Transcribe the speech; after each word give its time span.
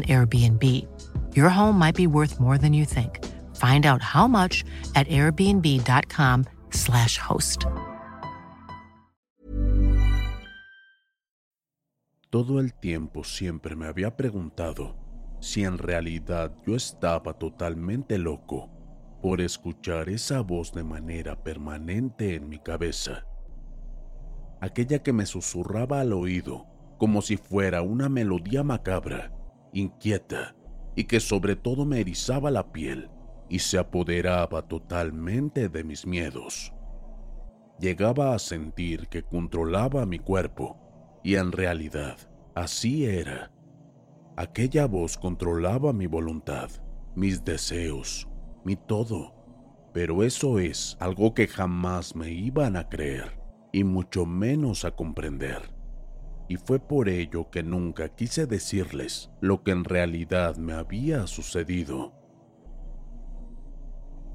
Airbnb. 0.00 0.88
Your 1.36 1.50
home 1.50 1.78
might 1.78 1.94
be 1.94 2.06
worth 2.06 2.40
more 2.40 2.56
than 2.56 2.72
you 2.72 2.86
think. 2.86 3.20
Find 3.56 3.84
out 3.84 4.00
how 4.00 4.26
much 4.26 4.64
at 4.94 5.06
airbnb.com/slash 5.08 7.18
host. 7.18 7.66
Todo 12.30 12.60
el 12.60 12.72
tiempo 12.72 13.24
siempre 13.24 13.76
me 13.76 13.84
había 13.86 14.16
preguntado 14.16 14.96
si 15.40 15.64
en 15.64 15.76
realidad 15.76 16.50
yo 16.66 16.76
estaba 16.76 17.34
totalmente 17.34 18.16
loco 18.16 18.70
por 19.20 19.42
escuchar 19.42 20.08
esa 20.08 20.40
voz 20.40 20.72
de 20.72 20.82
manera 20.82 21.42
permanente 21.42 22.34
en 22.34 22.48
mi 22.48 22.58
cabeza. 22.58 23.26
Aquella 24.62 25.02
que 25.02 25.12
me 25.12 25.26
susurraba 25.26 26.00
al 26.00 26.14
oído 26.14 26.66
como 26.96 27.20
si 27.20 27.36
fuera 27.36 27.82
una 27.82 28.08
melodía 28.08 28.62
macabra, 28.62 29.30
inquieta, 29.72 30.54
y 30.94 31.04
que 31.04 31.20
sobre 31.20 31.56
todo 31.56 31.84
me 31.84 32.00
erizaba 32.00 32.50
la 32.50 32.72
piel 32.72 33.10
y 33.48 33.58
se 33.58 33.78
apoderaba 33.78 34.62
totalmente 34.62 35.68
de 35.68 35.84
mis 35.84 36.06
miedos. 36.06 36.72
Llegaba 37.78 38.34
a 38.34 38.38
sentir 38.38 39.08
que 39.08 39.22
controlaba 39.22 40.06
mi 40.06 40.18
cuerpo, 40.18 40.78
y 41.24 41.36
en 41.36 41.52
realidad 41.52 42.16
así 42.54 43.04
era. 43.04 43.52
Aquella 44.36 44.86
voz 44.86 45.18
controlaba 45.18 45.92
mi 45.92 46.06
voluntad, 46.06 46.70
mis 47.14 47.44
deseos, 47.44 48.28
mi 48.64 48.76
todo, 48.76 49.34
pero 49.92 50.22
eso 50.22 50.58
es 50.58 50.96
algo 51.00 51.34
que 51.34 51.46
jamás 51.46 52.16
me 52.16 52.30
iban 52.30 52.76
a 52.76 52.88
creer, 52.88 53.38
y 53.72 53.84
mucho 53.84 54.24
menos 54.24 54.84
a 54.84 54.92
comprender 54.92 55.71
y 56.48 56.56
fue 56.56 56.78
por 56.78 57.08
ello 57.08 57.50
que 57.50 57.62
nunca 57.62 58.08
quise 58.08 58.46
decirles 58.46 59.30
lo 59.40 59.62
que 59.62 59.70
en 59.70 59.84
realidad 59.84 60.56
me 60.56 60.72
había 60.72 61.26
sucedido. 61.26 62.12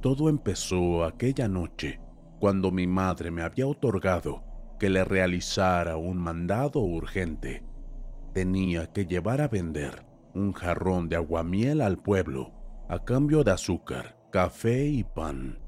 Todo 0.01 0.29
empezó 0.29 1.03
aquella 1.03 1.47
noche, 1.47 1.99
cuando 2.39 2.71
mi 2.71 2.87
madre 2.87 3.31
me 3.31 3.41
había 3.41 3.67
otorgado 3.67 4.43
que 4.79 4.89
le 4.89 5.03
realizara 5.03 5.97
un 5.97 6.17
mandado 6.17 6.81
urgente. 6.81 7.63
Tenía 8.33 8.91
que 8.93 9.05
llevar 9.05 9.41
a 9.41 9.47
vender 9.47 10.05
un 10.33 10.53
jarrón 10.53 11.09
de 11.09 11.15
aguamiel 11.15 11.81
al 11.81 11.97
pueblo 11.97 12.53
a 12.89 13.03
cambio 13.03 13.43
de 13.43 13.51
azúcar, 13.51 14.17
café 14.31 14.85
y 14.85 15.03
pan. 15.03 15.59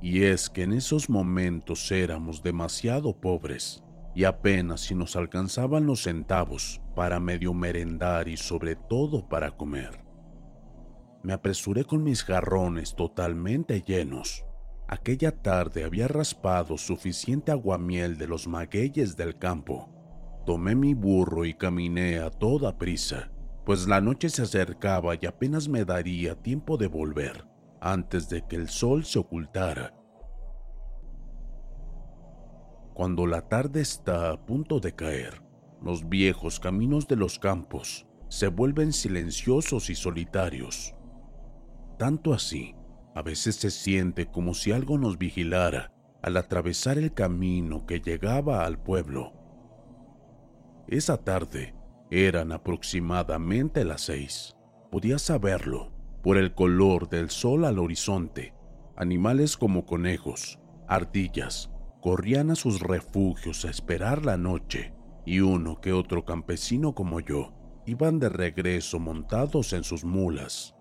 Y 0.00 0.22
es 0.22 0.48
que 0.48 0.62
en 0.62 0.72
esos 0.72 1.10
momentos 1.10 1.90
éramos 1.90 2.42
demasiado 2.42 3.12
pobres 3.20 3.84
y 4.14 4.24
apenas 4.24 4.82
si 4.82 4.94
nos 4.94 5.16
alcanzaban 5.16 5.86
los 5.86 6.02
centavos 6.02 6.80
para 6.94 7.20
medio 7.20 7.54
merendar 7.54 8.28
y 8.28 8.36
sobre 8.36 8.76
todo 8.76 9.28
para 9.28 9.52
comer. 9.52 10.04
Me 11.22 11.32
apresuré 11.32 11.84
con 11.84 12.02
mis 12.02 12.24
jarrones 12.24 12.94
totalmente 12.94 13.82
llenos. 13.82 14.44
Aquella 14.88 15.30
tarde 15.30 15.84
había 15.84 16.08
raspado 16.08 16.76
suficiente 16.76 17.52
aguamiel 17.52 18.18
de 18.18 18.26
los 18.26 18.46
magueyes 18.46 19.16
del 19.16 19.38
campo. 19.38 19.88
Tomé 20.44 20.74
mi 20.74 20.92
burro 20.92 21.44
y 21.44 21.54
caminé 21.54 22.18
a 22.18 22.28
toda 22.28 22.76
prisa, 22.76 23.30
pues 23.64 23.86
la 23.86 24.00
noche 24.00 24.28
se 24.28 24.42
acercaba 24.42 25.14
y 25.14 25.24
apenas 25.26 25.68
me 25.68 25.84
daría 25.84 26.34
tiempo 26.34 26.76
de 26.76 26.88
volver 26.88 27.46
antes 27.80 28.28
de 28.28 28.46
que 28.46 28.56
el 28.56 28.68
sol 28.68 29.04
se 29.04 29.18
ocultara 29.18 30.01
cuando 32.94 33.26
la 33.26 33.48
tarde 33.48 33.80
está 33.80 34.30
a 34.30 34.44
punto 34.44 34.80
de 34.80 34.94
caer, 34.94 35.42
los 35.80 36.08
viejos 36.08 36.60
caminos 36.60 37.08
de 37.08 37.16
los 37.16 37.38
campos 37.38 38.06
se 38.28 38.48
vuelven 38.48 38.92
silenciosos 38.92 39.90
y 39.90 39.94
solitarios. 39.94 40.94
Tanto 41.98 42.32
así, 42.32 42.74
a 43.14 43.22
veces 43.22 43.56
se 43.56 43.70
siente 43.70 44.26
como 44.26 44.54
si 44.54 44.72
algo 44.72 44.98
nos 44.98 45.18
vigilara 45.18 45.92
al 46.22 46.36
atravesar 46.36 46.98
el 46.98 47.12
camino 47.12 47.84
que 47.86 48.00
llegaba 48.00 48.64
al 48.64 48.78
pueblo. 48.78 49.32
Esa 50.86 51.16
tarde 51.16 51.74
eran 52.10 52.52
aproximadamente 52.52 53.84
las 53.84 54.02
seis. 54.02 54.54
Podía 54.90 55.18
saberlo 55.18 55.92
por 56.22 56.36
el 56.36 56.54
color 56.54 57.08
del 57.08 57.30
sol 57.30 57.64
al 57.64 57.78
horizonte. 57.78 58.54
Animales 58.96 59.56
como 59.56 59.86
conejos, 59.86 60.60
ardillas, 60.86 61.71
corrían 62.02 62.50
a 62.50 62.56
sus 62.56 62.80
refugios 62.80 63.64
a 63.64 63.70
esperar 63.70 64.26
la 64.26 64.36
noche, 64.36 64.92
y 65.24 65.38
uno 65.38 65.80
que 65.80 65.92
otro 65.92 66.24
campesino 66.24 66.94
como 66.94 67.20
yo 67.20 67.52
iban 67.86 68.18
de 68.18 68.28
regreso 68.28 68.98
montados 68.98 69.72
en 69.72 69.84
sus 69.84 70.04
mulas. 70.04 70.74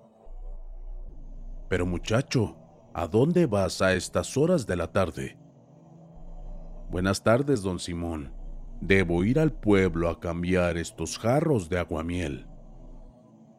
Pero 1.70 1.86
muchacho, 1.86 2.58
¿a 2.96 3.08
dónde 3.08 3.46
vas 3.46 3.84
a 3.84 3.94
estas 3.94 4.36
horas 4.36 4.66
de 4.66 4.76
la 4.76 4.92
tarde? 4.92 5.38
Buenas 6.90 7.24
tardes, 7.24 7.62
don 7.62 7.78
Simón. 7.78 8.34
Debo 8.82 9.24
ir 9.24 9.40
al 9.40 9.54
pueblo 9.54 10.10
a 10.10 10.20
cambiar 10.20 10.76
estos 10.76 11.20
jarros 11.20 11.70
de 11.70 11.78
aguamiel. 11.78 12.48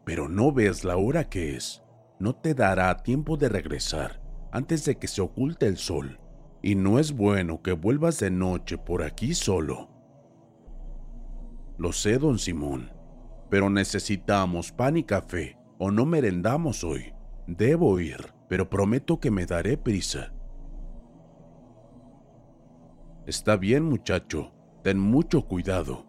Pero 0.05 0.29
no 0.29 0.51
ves 0.51 0.83
la 0.83 0.97
hora 0.97 1.29
que 1.29 1.55
es. 1.57 1.85
No 2.19 2.35
te 2.35 2.55
dará 2.55 2.97
tiempo 3.05 3.37
de 3.37 3.49
regresar 3.49 4.21
antes 4.51 4.85
de 4.85 4.99
que 4.99 5.07
se 5.07 5.23
oculte 5.23 5.67
el 5.67 5.77
sol 5.77 6.19
y 6.63 6.77
no 6.77 6.99
es 6.99 7.13
bueno 7.13 7.61
que 7.61 7.73
vuelvas 7.73 8.21
de 8.21 8.31
noche 8.31 8.79
por 8.79 9.03
aquí 9.03 9.35
solo. 9.35 9.89
Lo 11.77 11.93
sé, 11.93 12.19
don 12.19 12.39
Simón, 12.39 12.93
pero 13.51 13.69
necesitamos 13.69 14.71
pan 14.71 14.97
y 14.97 15.05
café 15.05 15.59
o 15.79 15.91
no 15.91 16.07
merendamos 16.07 16.85
hoy. 16.85 17.13
Debo 17.49 17.99
ir, 17.99 18.33
pero 18.49 18.71
prometo 18.71 19.19
que 19.19 19.33
me 19.33 19.47
daré 19.47 19.77
prisa. 19.77 20.33
Está 23.27 23.57
bien, 23.57 23.85
muchacho, 23.85 24.53
ten 24.85 24.99
mucho 24.99 25.47
cuidado. 25.47 26.07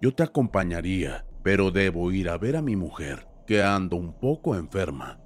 Yo 0.00 0.14
te 0.14 0.22
acompañaría, 0.22 1.26
pero 1.42 1.72
debo 1.72 2.12
ir 2.12 2.28
a 2.28 2.38
ver 2.38 2.56
a 2.56 2.62
mi 2.62 2.76
mujer, 2.76 3.26
que 3.46 3.62
ando 3.62 3.96
un 3.96 4.12
poco 4.12 4.54
enferma. 4.54 5.20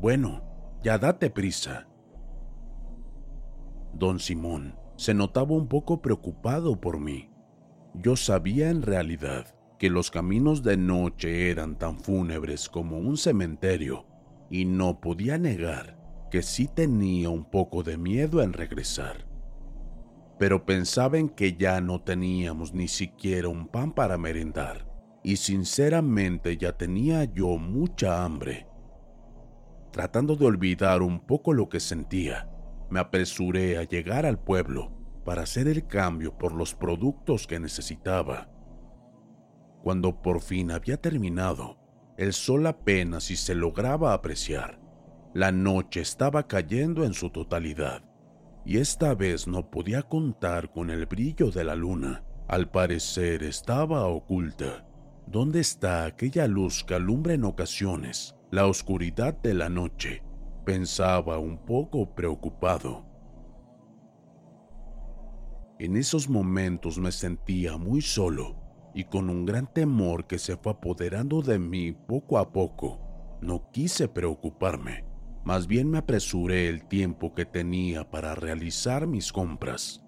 Bueno, 0.00 0.42
ya 0.82 0.98
date 0.98 1.30
prisa. 1.30 1.88
Don 3.96 4.18
Simón 4.18 4.74
se 4.96 5.14
notaba 5.14 5.52
un 5.52 5.68
poco 5.68 6.02
preocupado 6.02 6.80
por 6.80 6.98
mí. 6.98 7.30
Yo 7.94 8.16
sabía 8.16 8.70
en 8.70 8.82
realidad 8.82 9.54
que 9.78 9.88
los 9.88 10.10
caminos 10.10 10.62
de 10.62 10.76
noche 10.76 11.50
eran 11.50 11.78
tan 11.78 12.00
fúnebres 12.00 12.68
como 12.68 12.98
un 12.98 13.16
cementerio, 13.16 14.06
y 14.50 14.64
no 14.64 15.00
podía 15.00 15.38
negar 15.38 15.98
que 16.30 16.42
sí 16.42 16.66
tenía 16.66 17.30
un 17.30 17.44
poco 17.44 17.82
de 17.82 17.96
miedo 17.96 18.42
en 18.42 18.52
regresar. 18.52 19.26
Pero 20.38 20.66
pensaba 20.66 21.18
en 21.18 21.28
que 21.28 21.54
ya 21.54 21.80
no 21.80 22.02
teníamos 22.02 22.74
ni 22.74 22.88
siquiera 22.88 23.48
un 23.48 23.68
pan 23.68 23.92
para 23.92 24.18
merendar, 24.18 24.86
y 25.22 25.36
sinceramente 25.36 26.56
ya 26.56 26.76
tenía 26.76 27.24
yo 27.24 27.58
mucha 27.58 28.24
hambre. 28.24 28.66
Tratando 29.92 30.34
de 30.34 30.46
olvidar 30.46 31.02
un 31.02 31.20
poco 31.20 31.52
lo 31.52 31.68
que 31.68 31.78
sentía, 31.78 32.48
me 32.94 33.00
apresuré 33.00 33.76
a 33.76 33.82
llegar 33.82 34.24
al 34.24 34.38
pueblo 34.38 34.92
para 35.24 35.42
hacer 35.42 35.66
el 35.66 35.84
cambio 35.88 36.38
por 36.38 36.52
los 36.52 36.76
productos 36.76 37.48
que 37.48 37.58
necesitaba. 37.58 38.48
Cuando 39.82 40.22
por 40.22 40.40
fin 40.40 40.70
había 40.70 40.96
terminado, 40.96 41.76
el 42.16 42.32
sol 42.32 42.68
apenas 42.68 43.24
si 43.24 43.34
se 43.34 43.56
lograba 43.56 44.12
apreciar. 44.12 44.80
La 45.34 45.50
noche 45.50 46.02
estaba 46.02 46.46
cayendo 46.46 47.04
en 47.04 47.14
su 47.14 47.30
totalidad, 47.30 48.04
y 48.64 48.78
esta 48.78 49.12
vez 49.16 49.48
no 49.48 49.72
podía 49.72 50.04
contar 50.04 50.70
con 50.70 50.88
el 50.88 51.06
brillo 51.06 51.50
de 51.50 51.64
la 51.64 51.74
luna. 51.74 52.22
Al 52.46 52.70
parecer 52.70 53.42
estaba 53.42 54.06
oculta. 54.06 54.86
¿Dónde 55.26 55.58
está 55.58 56.04
aquella 56.04 56.46
luz 56.46 56.84
que 56.84 56.94
alumbra 56.94 57.34
en 57.34 57.42
ocasiones 57.42 58.36
la 58.52 58.68
oscuridad 58.68 59.36
de 59.42 59.54
la 59.54 59.68
noche? 59.68 60.22
Pensaba 60.64 61.38
un 61.38 61.58
poco 61.58 62.14
preocupado. 62.14 63.04
En 65.78 65.96
esos 65.96 66.26
momentos 66.30 66.98
me 66.98 67.12
sentía 67.12 67.76
muy 67.76 68.00
solo 68.00 68.56
y 68.94 69.04
con 69.04 69.28
un 69.28 69.44
gran 69.44 69.70
temor 69.70 70.26
que 70.26 70.38
se 70.38 70.56
fue 70.56 70.72
apoderando 70.72 71.42
de 71.42 71.58
mí 71.58 71.92
poco 71.92 72.38
a 72.38 72.50
poco. 72.50 72.98
No 73.42 73.70
quise 73.72 74.08
preocuparme, 74.08 75.04
más 75.44 75.66
bien 75.66 75.90
me 75.90 75.98
apresuré 75.98 76.68
el 76.68 76.86
tiempo 76.88 77.34
que 77.34 77.44
tenía 77.44 78.10
para 78.10 78.34
realizar 78.34 79.06
mis 79.06 79.34
compras. 79.34 80.02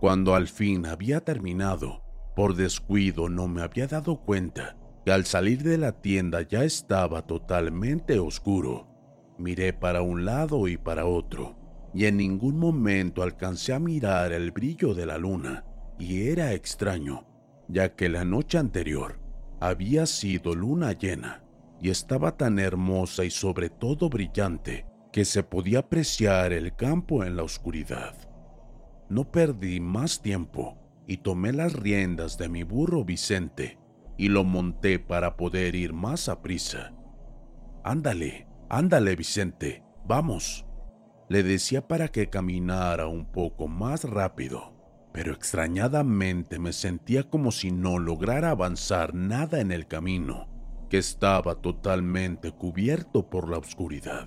Cuando 0.00 0.34
al 0.34 0.48
fin 0.48 0.86
había 0.86 1.20
terminado, 1.20 2.02
por 2.34 2.56
descuido 2.56 3.28
no 3.28 3.46
me 3.46 3.60
había 3.60 3.88
dado 3.88 4.22
cuenta 4.22 4.78
que 5.04 5.12
al 5.12 5.26
salir 5.26 5.62
de 5.62 5.76
la 5.76 5.92
tienda 6.00 6.40
ya 6.40 6.64
estaba 6.64 7.26
totalmente 7.26 8.18
oscuro. 8.18 8.93
Miré 9.38 9.72
para 9.72 10.02
un 10.02 10.24
lado 10.24 10.68
y 10.68 10.76
para 10.76 11.06
otro, 11.06 11.56
y 11.92 12.06
en 12.06 12.16
ningún 12.16 12.58
momento 12.58 13.22
alcancé 13.22 13.72
a 13.72 13.78
mirar 13.78 14.32
el 14.32 14.50
brillo 14.50 14.94
de 14.94 15.06
la 15.06 15.18
luna, 15.18 15.64
y 15.98 16.28
era 16.28 16.52
extraño, 16.52 17.26
ya 17.68 17.94
que 17.94 18.08
la 18.08 18.24
noche 18.24 18.58
anterior 18.58 19.20
había 19.60 20.06
sido 20.06 20.54
luna 20.54 20.92
llena 20.92 21.42
y 21.80 21.90
estaba 21.90 22.36
tan 22.36 22.58
hermosa 22.58 23.24
y 23.24 23.30
sobre 23.30 23.70
todo 23.70 24.08
brillante 24.08 24.86
que 25.12 25.24
se 25.24 25.42
podía 25.42 25.80
apreciar 25.80 26.52
el 26.52 26.74
campo 26.74 27.24
en 27.24 27.36
la 27.36 27.42
oscuridad. 27.42 28.14
No 29.08 29.30
perdí 29.30 29.80
más 29.80 30.22
tiempo 30.22 30.78
y 31.06 31.18
tomé 31.18 31.52
las 31.52 31.72
riendas 31.72 32.38
de 32.38 32.48
mi 32.48 32.62
burro 32.62 33.04
Vicente 33.04 33.78
y 34.16 34.28
lo 34.28 34.44
monté 34.44 34.98
para 34.98 35.36
poder 35.36 35.74
ir 35.74 35.92
más 35.92 36.28
a 36.28 36.40
prisa. 36.42 36.92
Ándale, 37.84 38.48
ándale 38.68 39.16
Vicente, 39.16 39.82
vamos, 40.06 40.66
le 41.28 41.42
decía 41.42 41.86
para 41.86 42.08
que 42.08 42.30
caminara 42.30 43.06
un 43.06 43.26
poco 43.26 43.68
más 43.68 44.04
rápido 44.04 44.74
pero 45.14 45.32
extrañadamente 45.32 46.58
me 46.58 46.72
sentía 46.72 47.22
como 47.22 47.52
si 47.52 47.70
no 47.70 48.00
lograra 48.00 48.50
avanzar 48.50 49.14
nada 49.14 49.60
en 49.60 49.70
el 49.70 49.86
camino, 49.86 50.48
que 50.90 50.98
estaba 50.98 51.54
totalmente 51.54 52.50
cubierto 52.50 53.30
por 53.30 53.48
la 53.48 53.58
oscuridad. 53.58 54.26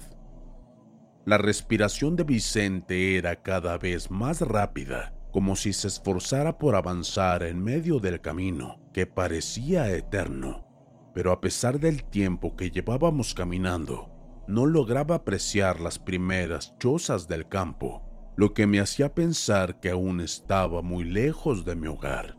La 1.26 1.38
respiración 1.38 2.16
de 2.16 2.24
Vicente 2.24 3.18
era 3.18 3.44
cada 3.44 3.78
vez 3.78 4.10
más 4.10 4.40
rápida, 4.40 5.14
como 5.34 5.58
si 5.58 5.74
se 5.74 5.90
esforzara 5.90 6.58
por 6.58 6.78
avanzar 6.78 7.44
en 7.44 7.62
medio 7.62 8.00
del 8.00 8.22
camino, 8.22 8.80
que 8.94 9.06
parecía 9.06 9.92
eterno. 9.92 10.66
Pero 11.14 11.34
a 11.34 11.42
pesar 11.42 11.82
del 11.82 12.06
tiempo 12.06 12.56
que 12.56 12.72
llevábamos 12.72 13.34
caminando, 13.34 14.10
no 14.48 14.66
lograba 14.66 15.16
apreciar 15.16 15.80
las 15.80 16.00
primeras 16.00 16.78
chozas 16.80 17.28
del 17.28 17.48
campo 17.48 18.08
lo 18.38 18.54
que 18.54 18.68
me 18.68 18.80
hacía 18.80 19.16
pensar 19.16 19.80
que 19.80 19.90
aún 19.90 20.22
estaba 20.22 20.84
muy 20.84 21.04
lejos 21.04 21.66
de 21.66 21.76
mi 21.76 21.88
hogar. 21.88 22.38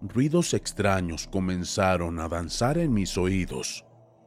Ruidos 0.00 0.54
extraños 0.54 1.26
comenzaron 1.26 2.20
a 2.20 2.28
danzar 2.28 2.78
en 2.78 2.94
mis 2.94 3.18
oídos, 3.18 3.84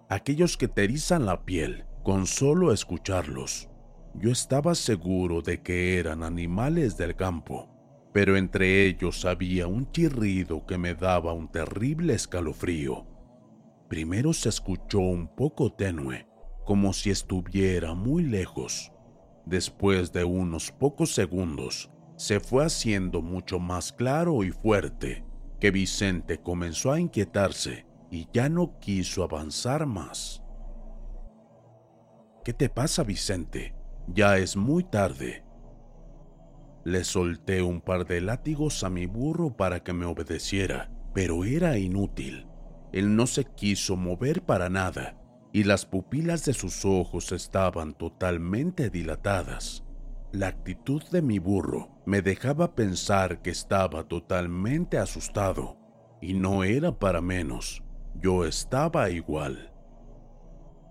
aquellos 0.09 0.57
que 0.57 0.67
te 0.67 0.83
erizan 0.83 1.25
la 1.25 1.45
piel 1.45 1.85
con 2.03 2.27
solo 2.27 2.73
escucharlos. 2.73 3.69
Yo 4.13 4.29
estaba 4.29 4.75
seguro 4.75 5.41
de 5.41 5.61
que 5.61 5.99
eran 5.99 6.21
animales 6.21 6.97
del 6.97 7.15
campo, 7.15 7.69
pero 8.13 8.35
entre 8.35 8.85
ellos 8.85 9.23
había 9.23 9.67
un 9.67 9.89
chirrido 9.91 10.65
que 10.65 10.77
me 10.77 10.95
daba 10.95 11.31
un 11.31 11.49
terrible 11.49 12.13
escalofrío. 12.13 13.07
Primero 13.87 14.33
se 14.33 14.49
escuchó 14.49 14.99
un 14.99 15.33
poco 15.33 15.71
tenue, 15.71 16.27
como 16.65 16.93
si 16.93 17.11
estuviera 17.11 17.93
muy 17.93 18.23
lejos, 18.23 18.91
Después 19.45 20.11
de 20.11 20.23
unos 20.23 20.71
pocos 20.71 21.13
segundos, 21.13 21.91
se 22.17 22.39
fue 22.39 22.65
haciendo 22.65 23.21
mucho 23.21 23.59
más 23.59 23.93
claro 23.93 24.43
y 24.43 24.51
fuerte 24.51 25.23
que 25.59 25.69
Vicente 25.69 26.39
comenzó 26.39 26.91
a 26.91 26.99
inquietarse 26.99 27.85
y 28.09 28.27
ya 28.33 28.49
no 28.49 28.79
quiso 28.79 29.23
avanzar 29.23 29.85
más. 29.85 30.41
¿Qué 32.43 32.53
te 32.53 32.69
pasa, 32.69 33.03
Vicente? 33.03 33.75
Ya 34.07 34.37
es 34.37 34.55
muy 34.55 34.83
tarde. 34.83 35.43
Le 36.83 37.03
solté 37.03 37.61
un 37.61 37.81
par 37.81 38.05
de 38.05 38.21
látigos 38.21 38.83
a 38.83 38.89
mi 38.89 39.05
burro 39.05 39.55
para 39.55 39.83
que 39.83 39.93
me 39.93 40.05
obedeciera, 40.05 40.91
pero 41.13 41.45
era 41.45 41.77
inútil. 41.77 42.47
Él 42.91 43.15
no 43.15 43.27
se 43.27 43.45
quiso 43.45 43.95
mover 43.95 44.43
para 44.43 44.69
nada 44.69 45.17
y 45.55 45.63
las 45.63 45.85
pupilas 45.85 46.43
de 46.43 46.53
sus 46.53 46.83
ojos 46.83 47.31
estaban 47.31 47.93
totalmente 47.93 48.89
dilatadas. 48.89 49.85
La 50.33 50.47
actitud 50.47 51.01
de 51.11 51.21
mi 51.21 51.39
burro 51.39 52.01
me 52.05 52.21
dejaba 52.21 52.75
pensar 52.75 53.41
que 53.41 53.51
estaba 53.51 54.03
totalmente 54.03 54.97
asustado, 54.97 55.77
y 56.21 56.33
no 56.33 56.65
era 56.65 56.99
para 56.99 57.21
menos, 57.21 57.81
yo 58.21 58.43
estaba 58.43 59.09
igual. 59.09 59.71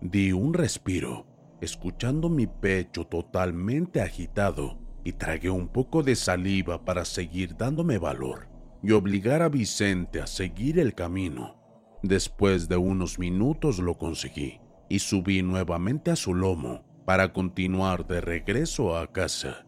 Di 0.00 0.32
un 0.32 0.54
respiro, 0.54 1.26
escuchando 1.60 2.30
mi 2.30 2.46
pecho 2.46 3.06
totalmente 3.06 4.00
agitado, 4.00 4.78
y 5.04 5.12
tragué 5.12 5.50
un 5.50 5.68
poco 5.68 6.02
de 6.02 6.16
saliva 6.16 6.86
para 6.86 7.04
seguir 7.04 7.54
dándome 7.54 7.98
valor 7.98 8.48
y 8.82 8.92
obligar 8.92 9.42
a 9.42 9.50
Vicente 9.50 10.22
a 10.22 10.26
seguir 10.26 10.78
el 10.78 10.94
camino. 10.94 11.63
Después 12.04 12.68
de 12.68 12.76
unos 12.76 13.18
minutos 13.18 13.78
lo 13.78 13.96
conseguí 13.96 14.60
y 14.90 14.98
subí 14.98 15.42
nuevamente 15.42 16.10
a 16.10 16.16
su 16.16 16.34
lomo 16.34 16.84
para 17.06 17.32
continuar 17.32 18.06
de 18.06 18.20
regreso 18.20 18.98
a 18.98 19.10
casa. 19.10 19.64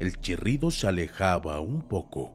El 0.00 0.20
chirrido 0.20 0.70
se 0.70 0.86
alejaba 0.86 1.60
un 1.60 1.80
poco, 1.80 2.34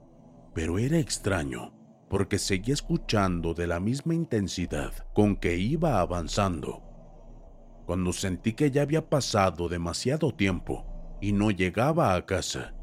pero 0.56 0.80
era 0.80 0.98
extraño 0.98 1.72
porque 2.10 2.40
seguía 2.40 2.74
escuchando 2.74 3.54
de 3.54 3.68
la 3.68 3.80
misma 3.80 4.16
intensidad 4.16 4.92
con 5.14 5.36
que 5.36 5.56
iba 5.56 6.00
avanzando. 6.00 6.82
Cuando 7.86 8.12
sentí 8.12 8.54
que 8.54 8.72
ya 8.72 8.82
había 8.82 9.08
pasado 9.08 9.70
demasiado 9.70 10.34
tiempo 10.34 11.20
y 11.22 11.32
no 11.32 11.52
llegaba 11.52 12.16
a 12.16 12.26
casa, 12.26 12.74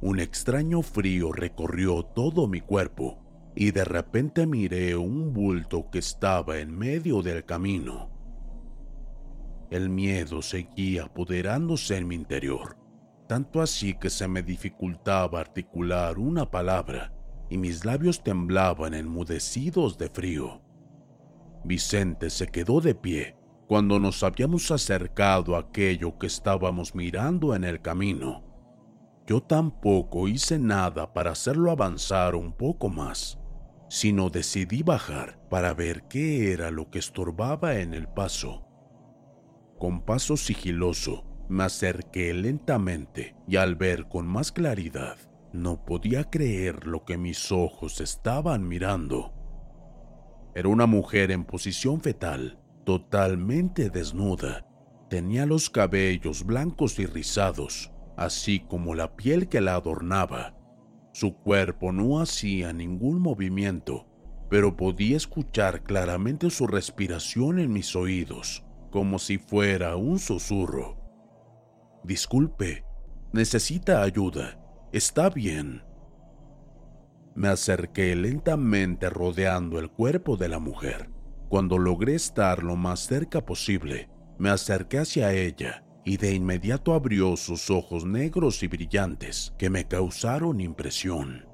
un 0.00 0.18
extraño 0.18 0.82
frío 0.82 1.30
recorrió 1.30 2.02
todo 2.02 2.48
mi 2.48 2.60
cuerpo 2.60 3.25
y 3.58 3.70
de 3.70 3.84
repente 3.84 4.46
miré 4.46 4.94
un 4.96 5.32
bulto 5.32 5.90
que 5.90 5.98
estaba 5.98 6.58
en 6.58 6.76
medio 6.76 7.22
del 7.22 7.46
camino. 7.46 8.10
El 9.70 9.88
miedo 9.88 10.42
seguía 10.42 11.04
apoderándose 11.04 11.96
en 11.96 12.06
mi 12.06 12.14
interior, 12.14 12.76
tanto 13.26 13.62
así 13.62 13.94
que 13.94 14.10
se 14.10 14.28
me 14.28 14.42
dificultaba 14.42 15.40
articular 15.40 16.18
una 16.18 16.50
palabra 16.50 17.14
y 17.48 17.56
mis 17.56 17.86
labios 17.86 18.22
temblaban 18.22 18.92
enmudecidos 18.92 19.96
de 19.96 20.10
frío. 20.10 20.60
Vicente 21.64 22.28
se 22.28 22.48
quedó 22.48 22.82
de 22.82 22.94
pie 22.94 23.38
cuando 23.66 23.98
nos 23.98 24.22
habíamos 24.22 24.70
acercado 24.70 25.56
a 25.56 25.60
aquello 25.60 26.18
que 26.18 26.26
estábamos 26.26 26.94
mirando 26.94 27.54
en 27.54 27.64
el 27.64 27.80
camino. 27.80 28.44
Yo 29.26 29.42
tampoco 29.42 30.28
hice 30.28 30.58
nada 30.58 31.12
para 31.14 31.30
hacerlo 31.32 31.70
avanzar 31.70 32.36
un 32.36 32.52
poco 32.52 32.90
más 32.90 33.40
sino 33.88 34.30
decidí 34.30 34.82
bajar 34.82 35.38
para 35.48 35.74
ver 35.74 36.04
qué 36.08 36.52
era 36.52 36.70
lo 36.70 36.90
que 36.90 36.98
estorbaba 36.98 37.76
en 37.76 37.94
el 37.94 38.08
paso. 38.08 38.66
Con 39.78 40.02
paso 40.02 40.36
sigiloso 40.36 41.24
me 41.48 41.64
acerqué 41.64 42.34
lentamente 42.34 43.36
y 43.46 43.56
al 43.56 43.76
ver 43.76 44.08
con 44.08 44.26
más 44.26 44.52
claridad 44.52 45.16
No 45.52 45.84
podía 45.84 46.24
creer 46.24 46.86
lo 46.86 47.04
que 47.04 47.16
mis 47.16 47.50
ojos 47.50 48.00
estaban 48.00 48.68
mirando. 48.68 49.32
Era 50.54 50.68
una 50.68 50.86
mujer 50.86 51.30
en 51.30 51.44
posición 51.44 52.00
fetal, 52.00 52.58
totalmente 52.84 53.88
desnuda. 53.88 54.66
Tenía 55.08 55.46
los 55.46 55.70
cabellos 55.70 56.44
blancos 56.44 56.98
y 56.98 57.06
rizados, 57.06 57.90
así 58.16 58.60
como 58.60 58.94
la 58.94 59.16
piel 59.16 59.48
que 59.48 59.60
la 59.60 59.76
adornaba. 59.76 60.55
Su 61.18 61.34
cuerpo 61.34 61.92
no 61.92 62.20
hacía 62.20 62.74
ningún 62.74 63.22
movimiento, 63.22 64.06
pero 64.50 64.76
podía 64.76 65.16
escuchar 65.16 65.82
claramente 65.82 66.50
su 66.50 66.66
respiración 66.66 67.58
en 67.58 67.72
mis 67.72 67.96
oídos, 67.96 68.66
como 68.90 69.18
si 69.18 69.38
fuera 69.38 69.96
un 69.96 70.18
susurro. 70.18 70.98
Disculpe, 72.04 72.84
necesita 73.32 74.02
ayuda. 74.02 74.60
Está 74.92 75.30
bien. 75.30 75.84
Me 77.34 77.48
acerqué 77.48 78.14
lentamente 78.14 79.08
rodeando 79.08 79.78
el 79.78 79.90
cuerpo 79.90 80.36
de 80.36 80.48
la 80.50 80.58
mujer. 80.58 81.08
Cuando 81.48 81.78
logré 81.78 82.14
estar 82.14 82.62
lo 82.62 82.76
más 82.76 83.00
cerca 83.00 83.42
posible, 83.42 84.10
me 84.38 84.50
acerqué 84.50 84.98
hacia 84.98 85.32
ella 85.32 85.85
y 86.06 86.18
de 86.18 86.32
inmediato 86.32 86.94
abrió 86.94 87.36
sus 87.36 87.68
ojos 87.68 88.06
negros 88.06 88.62
y 88.62 88.68
brillantes 88.68 89.52
que 89.58 89.68
me 89.68 89.88
causaron 89.88 90.60
impresión. 90.60 91.44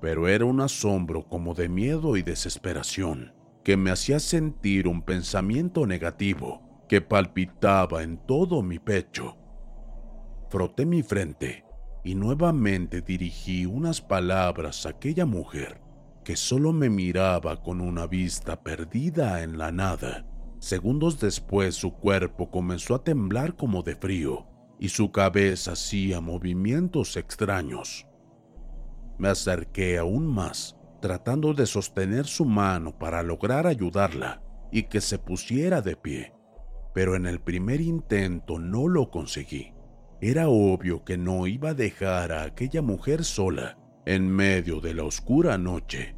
Pero 0.00 0.26
era 0.26 0.46
un 0.46 0.62
asombro 0.62 1.28
como 1.28 1.54
de 1.54 1.68
miedo 1.68 2.16
y 2.16 2.22
desesperación 2.22 3.34
que 3.62 3.76
me 3.76 3.90
hacía 3.90 4.20
sentir 4.20 4.88
un 4.88 5.02
pensamiento 5.02 5.86
negativo 5.86 6.62
que 6.88 7.02
palpitaba 7.02 8.02
en 8.02 8.16
todo 8.16 8.62
mi 8.62 8.78
pecho. 8.78 9.36
Froté 10.48 10.86
mi 10.86 11.02
frente 11.02 11.66
y 12.02 12.14
nuevamente 12.14 13.02
dirigí 13.02 13.66
unas 13.66 14.00
palabras 14.00 14.86
a 14.86 14.90
aquella 14.90 15.26
mujer 15.26 15.78
que 16.24 16.36
solo 16.36 16.72
me 16.72 16.88
miraba 16.88 17.62
con 17.62 17.82
una 17.82 18.06
vista 18.06 18.62
perdida 18.62 19.42
en 19.42 19.58
la 19.58 19.72
nada. 19.72 20.24
Segundos 20.62 21.18
después 21.18 21.74
su 21.74 21.92
cuerpo 21.92 22.48
comenzó 22.48 22.94
a 22.94 23.02
temblar 23.02 23.56
como 23.56 23.82
de 23.82 23.96
frío 23.96 24.46
y 24.78 24.90
su 24.90 25.10
cabeza 25.10 25.72
hacía 25.72 26.20
movimientos 26.20 27.16
extraños. 27.16 28.06
Me 29.18 29.26
acerqué 29.26 29.98
aún 29.98 30.24
más, 30.24 30.76
tratando 31.00 31.52
de 31.52 31.66
sostener 31.66 32.26
su 32.26 32.44
mano 32.44 32.96
para 32.96 33.24
lograr 33.24 33.66
ayudarla 33.66 34.40
y 34.70 34.84
que 34.84 35.00
se 35.00 35.18
pusiera 35.18 35.82
de 35.82 35.96
pie, 35.96 36.32
pero 36.94 37.16
en 37.16 37.26
el 37.26 37.40
primer 37.40 37.80
intento 37.80 38.60
no 38.60 38.86
lo 38.86 39.10
conseguí. 39.10 39.74
Era 40.20 40.48
obvio 40.48 41.04
que 41.04 41.18
no 41.18 41.48
iba 41.48 41.70
a 41.70 41.74
dejar 41.74 42.30
a 42.30 42.44
aquella 42.44 42.82
mujer 42.82 43.24
sola 43.24 43.78
en 44.06 44.28
medio 44.28 44.80
de 44.80 44.94
la 44.94 45.02
oscura 45.02 45.58
noche, 45.58 46.14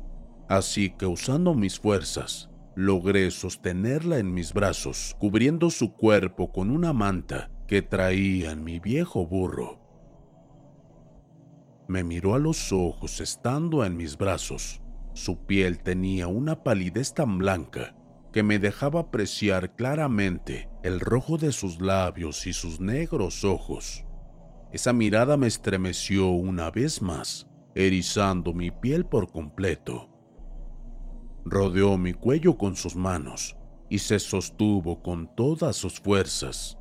así 0.50 0.90
que 0.90 1.06
usando 1.06 1.54
mis 1.54 1.80
fuerzas, 1.80 2.50
logré 2.76 3.30
sostenerla 3.30 4.18
en 4.18 4.32
mis 4.32 4.52
brazos, 4.52 5.16
cubriendo 5.18 5.70
su 5.70 5.94
cuerpo 5.94 6.52
con 6.52 6.70
una 6.70 6.92
manta 6.92 7.50
que 7.66 7.82
traía 7.82 8.50
en 8.50 8.64
mi 8.64 8.80
viejo 8.80 9.26
burro. 9.26 9.80
Me 11.88 12.02
miró 12.02 12.34
a 12.34 12.38
los 12.38 12.72
ojos 12.72 13.20
estando 13.20 13.84
en 13.84 13.96
mis 13.96 14.16
brazos. 14.16 14.80
Su 15.12 15.44
piel 15.46 15.82
tenía 15.82 16.26
una 16.26 16.64
palidez 16.64 17.14
tan 17.14 17.38
blanca 17.38 17.94
que 18.32 18.42
me 18.42 18.58
dejaba 18.58 19.00
apreciar 19.00 19.76
claramente 19.76 20.68
el 20.82 20.98
rojo 20.98 21.38
de 21.38 21.52
sus 21.52 21.80
labios 21.80 22.46
y 22.46 22.52
sus 22.52 22.80
negros 22.80 23.44
ojos. 23.44 24.04
Esa 24.72 24.92
mirada 24.92 25.36
me 25.36 25.46
estremeció 25.46 26.30
una 26.30 26.70
vez 26.72 27.00
más, 27.00 27.46
erizando 27.76 28.52
mi 28.52 28.72
piel 28.72 29.06
por 29.06 29.30
completo. 29.30 30.13
Rodeó 31.46 31.98
mi 31.98 32.14
cuello 32.14 32.56
con 32.56 32.74
sus 32.74 32.96
manos 32.96 33.54
y 33.90 33.98
se 33.98 34.18
sostuvo 34.18 35.02
con 35.02 35.34
todas 35.36 35.76
sus 35.76 36.00
fuerzas. 36.00 36.78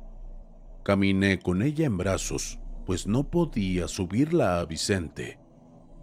Caminé 0.82 1.38
con 1.38 1.60
ella 1.60 1.84
en 1.84 1.98
brazos, 1.98 2.58
pues 2.86 3.06
no 3.06 3.30
podía 3.30 3.88
subirla 3.88 4.60
a 4.60 4.64
Vicente. 4.64 5.38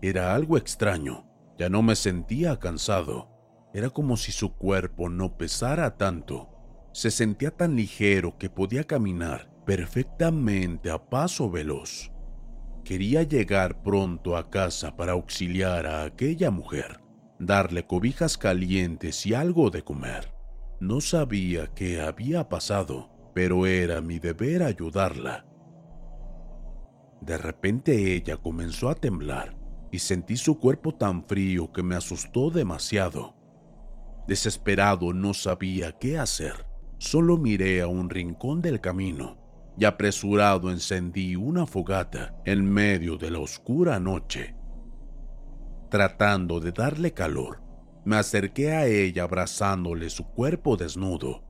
Era 0.04 0.36
algo 0.36 0.58
extraño, 0.58 1.26
ya 1.58 1.70
no 1.70 1.82
me 1.82 1.96
sentía 1.96 2.60
cansado. 2.60 3.30
Era 3.74 3.90
como 3.90 4.16
si 4.16 4.32
su 4.32 4.54
cuerpo 4.54 5.10
no 5.10 5.38
pesara 5.38 5.98
tanto. 5.98 6.50
Se 6.94 7.10
sentía 7.10 7.50
tan 7.50 7.76
ligero 7.76 8.38
que 8.38 8.52
podía 8.52 8.84
caminar 8.84 9.52
perfectamente 9.66 10.92
a 10.92 11.10
paso 11.10 11.50
veloz. 11.50 12.12
Quería 12.84 13.24
llegar 13.24 13.82
pronto 13.82 14.38
a 14.38 14.52
casa 14.52 14.96
para 14.96 15.14
auxiliar 15.14 15.88
a 15.88 16.04
aquella 16.04 16.52
mujer 16.52 17.01
darle 17.42 17.88
cobijas 17.88 18.38
calientes 18.38 19.26
y 19.26 19.34
algo 19.34 19.72
de 19.72 19.84
comer. 19.84 20.32
No 20.80 21.02
sabía 21.02 21.68
qué 21.74 22.00
había 22.00 22.48
pasado, 22.50 23.10
pero 23.34 23.66
era 23.66 24.00
mi 24.00 24.20
deber 24.20 24.62
ayudarla. 24.62 25.46
De 27.20 27.38
repente 27.38 28.14
ella 28.16 28.38
comenzó 28.38 28.90
a 28.90 28.96
temblar 28.96 29.58
y 29.92 30.00
sentí 30.00 30.38
su 30.38 30.60
cuerpo 30.60 30.94
tan 30.94 31.26
frío 31.26 31.72
que 31.72 31.82
me 31.82 31.96
asustó 31.96 32.52
demasiado. 32.52 33.36
Desesperado 34.28 35.12
no 35.12 35.34
sabía 35.34 35.98
qué 35.98 36.20
hacer. 36.20 36.68
Solo 37.00 37.38
miré 37.38 37.82
a 37.82 37.88
un 37.88 38.10
rincón 38.10 38.62
del 38.62 38.80
camino 38.80 39.40
y 39.78 39.86
apresurado 39.86 40.70
encendí 40.70 41.36
una 41.36 41.66
fogata 41.66 42.40
en 42.46 42.72
medio 42.72 43.18
de 43.18 43.32
la 43.32 43.40
oscura 43.40 44.00
noche. 44.00 44.56
Tratando 45.92 46.62
de 46.62 46.72
darle 46.72 47.12
calor, 47.12 47.62
me 48.06 48.16
acerqué 48.16 48.72
a 48.72 48.88
ella 48.88 49.24
abrazándole 49.24 50.10
su 50.10 50.24
cuerpo 50.24 50.78
desnudo. 50.78 51.44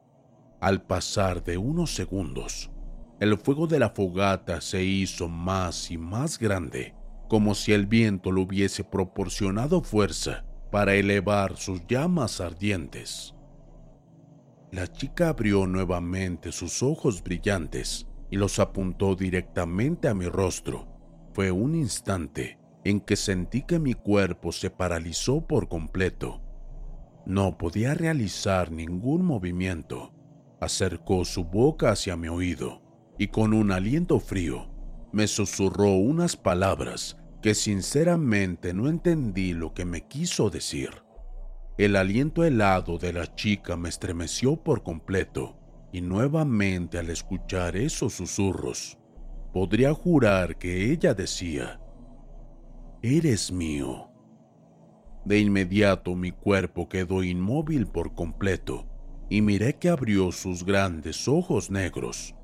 Al 0.59 0.81
pasar 0.81 1.43
de 1.43 1.59
unos 1.59 1.93
segundos, 1.93 2.71
el 3.19 3.37
fuego 3.37 3.67
de 3.67 3.77
la 3.77 3.91
fogata 3.91 4.59
se 4.59 4.83
hizo 4.83 5.29
más 5.29 5.91
y 5.91 5.99
más 5.99 6.39
grande, 6.39 6.95
como 7.29 7.53
si 7.53 7.71
el 7.71 7.85
viento 7.85 8.31
le 8.31 8.41
hubiese 8.41 8.83
proporcionado 8.83 9.83
fuerza 9.83 10.43
para 10.71 10.95
elevar 10.95 11.55
sus 11.55 11.85
llamas 11.85 12.41
ardientes. 12.41 13.35
La 14.71 14.87
chica 14.87 15.29
abrió 15.29 15.67
nuevamente 15.67 16.51
sus 16.51 16.81
ojos 16.81 17.21
brillantes 17.21 18.07
y 18.31 18.37
los 18.37 18.57
apuntó 18.57 19.15
directamente 19.15 20.07
a 20.07 20.15
mi 20.15 20.25
rostro. 20.25 20.87
Fue 21.31 21.51
un 21.51 21.75
instante 21.75 22.60
en 22.83 22.99
que 22.99 23.15
sentí 23.15 23.63
que 23.63 23.79
mi 23.79 23.93
cuerpo 23.93 24.51
se 24.51 24.69
paralizó 24.69 25.45
por 25.45 25.67
completo. 25.67 26.41
No 27.25 27.57
podía 27.57 27.93
realizar 27.93 28.71
ningún 28.71 29.23
movimiento. 29.23 30.13
Acercó 30.59 31.25
su 31.25 31.43
boca 31.45 31.91
hacia 31.91 32.15
mi 32.15 32.27
oído 32.27 32.81
y 33.17 33.27
con 33.27 33.53
un 33.53 33.71
aliento 33.71 34.19
frío 34.19 34.71
me 35.11 35.27
susurró 35.27 35.91
unas 35.93 36.37
palabras 36.37 37.17
que 37.41 37.53
sinceramente 37.53 38.73
no 38.73 38.87
entendí 38.87 39.53
lo 39.53 39.73
que 39.73 39.83
me 39.83 40.07
quiso 40.07 40.49
decir. 40.49 41.03
El 41.77 41.95
aliento 41.95 42.43
helado 42.43 42.97
de 42.97 43.13
la 43.13 43.35
chica 43.35 43.75
me 43.75 43.89
estremeció 43.89 44.55
por 44.57 44.83
completo 44.83 45.57
y 45.91 46.01
nuevamente 46.01 46.97
al 46.97 47.09
escuchar 47.09 47.75
esos 47.75 48.13
susurros, 48.13 48.97
podría 49.51 49.93
jurar 49.93 50.57
que 50.57 50.91
ella 50.91 51.13
decía, 51.13 51.80
eres 53.01 53.51
mío. 53.51 54.09
De 55.25 55.39
inmediato 55.39 56.15
mi 56.15 56.31
cuerpo 56.31 56.87
quedó 56.87 57.23
inmóvil 57.23 57.87
por 57.87 58.13
completo 58.13 58.87
y 59.29 59.41
miré 59.41 59.77
que 59.77 59.89
abrió 59.89 60.31
sus 60.31 60.63
grandes 60.63 61.27
ojos 61.27 61.71
negros. 61.71 62.35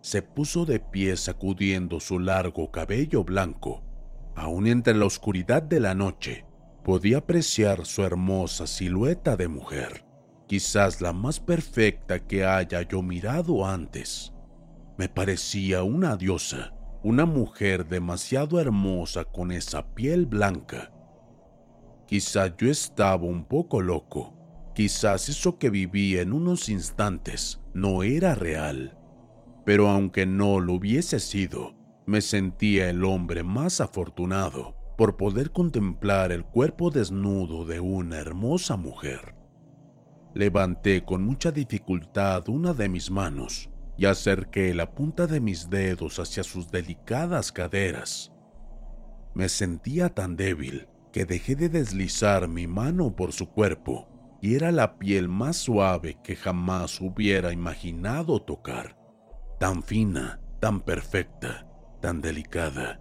Se 0.00 0.20
puso 0.20 0.66
de 0.66 0.80
pie 0.80 1.16
sacudiendo 1.16 2.00
su 2.00 2.18
largo 2.18 2.70
cabello 2.70 3.24
blanco. 3.24 3.82
Aún 4.36 4.66
entre 4.66 4.94
la 4.94 5.06
oscuridad 5.06 5.62
de 5.62 5.80
la 5.80 5.94
noche, 5.94 6.44
podía 6.82 7.18
apreciar 7.18 7.86
su 7.86 8.02
hermosa 8.02 8.66
silueta 8.66 9.36
de 9.36 9.48
mujer, 9.48 10.04
quizás 10.46 11.00
la 11.00 11.12
más 11.12 11.40
perfecta 11.40 12.26
que 12.26 12.44
haya 12.44 12.82
yo 12.82 13.00
mirado 13.00 13.66
antes. 13.66 14.34
Me 14.98 15.08
parecía 15.08 15.82
una 15.82 16.16
diosa 16.16 16.74
una 17.04 17.26
mujer 17.26 17.86
demasiado 17.86 18.58
hermosa 18.58 19.26
con 19.26 19.52
esa 19.52 19.94
piel 19.94 20.24
blanca. 20.24 20.90
Quizás 22.06 22.54
yo 22.56 22.70
estaba 22.70 23.24
un 23.24 23.44
poco 23.44 23.82
loco, 23.82 24.32
quizás 24.74 25.28
eso 25.28 25.58
que 25.58 25.68
vivía 25.68 26.22
en 26.22 26.32
unos 26.32 26.70
instantes 26.70 27.60
no 27.74 28.02
era 28.02 28.34
real, 28.34 28.96
pero 29.66 29.90
aunque 29.90 30.24
no 30.24 30.60
lo 30.60 30.72
hubiese 30.72 31.20
sido, 31.20 31.74
me 32.06 32.22
sentía 32.22 32.88
el 32.88 33.04
hombre 33.04 33.42
más 33.42 33.82
afortunado 33.82 34.74
por 34.96 35.18
poder 35.18 35.50
contemplar 35.50 36.32
el 36.32 36.46
cuerpo 36.46 36.90
desnudo 36.90 37.66
de 37.66 37.80
una 37.80 38.16
hermosa 38.16 38.78
mujer. 38.78 39.34
Levanté 40.32 41.04
con 41.04 41.22
mucha 41.22 41.52
dificultad 41.52 42.48
una 42.48 42.72
de 42.72 42.88
mis 42.88 43.10
manos 43.10 43.68
y 43.96 44.06
acerqué 44.06 44.74
la 44.74 44.94
punta 44.94 45.26
de 45.26 45.40
mis 45.40 45.70
dedos 45.70 46.18
hacia 46.18 46.42
sus 46.42 46.70
delicadas 46.70 47.52
caderas. 47.52 48.32
Me 49.34 49.48
sentía 49.48 50.08
tan 50.08 50.36
débil 50.36 50.88
que 51.12 51.24
dejé 51.24 51.54
de 51.56 51.68
deslizar 51.68 52.48
mi 52.48 52.66
mano 52.66 53.14
por 53.14 53.32
su 53.32 53.48
cuerpo 53.48 54.08
y 54.40 54.56
era 54.56 54.72
la 54.72 54.98
piel 54.98 55.28
más 55.28 55.56
suave 55.56 56.18
que 56.22 56.36
jamás 56.36 57.00
hubiera 57.00 57.52
imaginado 57.52 58.42
tocar. 58.42 58.96
Tan 59.58 59.82
fina, 59.82 60.40
tan 60.60 60.80
perfecta, 60.80 61.66
tan 62.00 62.20
delicada. 62.20 63.00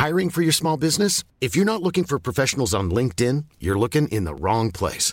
Hiring 0.00 0.30
for 0.30 0.40
your 0.40 0.52
small 0.52 0.78
business? 0.78 1.24
If 1.42 1.54
you're 1.54 1.66
not 1.66 1.82
looking 1.82 2.04
for 2.04 2.18
professionals 2.18 2.72
on 2.72 2.90
LinkedIn, 2.90 3.44
you're 3.60 3.78
looking 3.78 4.08
in 4.08 4.24
the 4.24 4.34
wrong 4.34 4.70
place. 4.70 5.12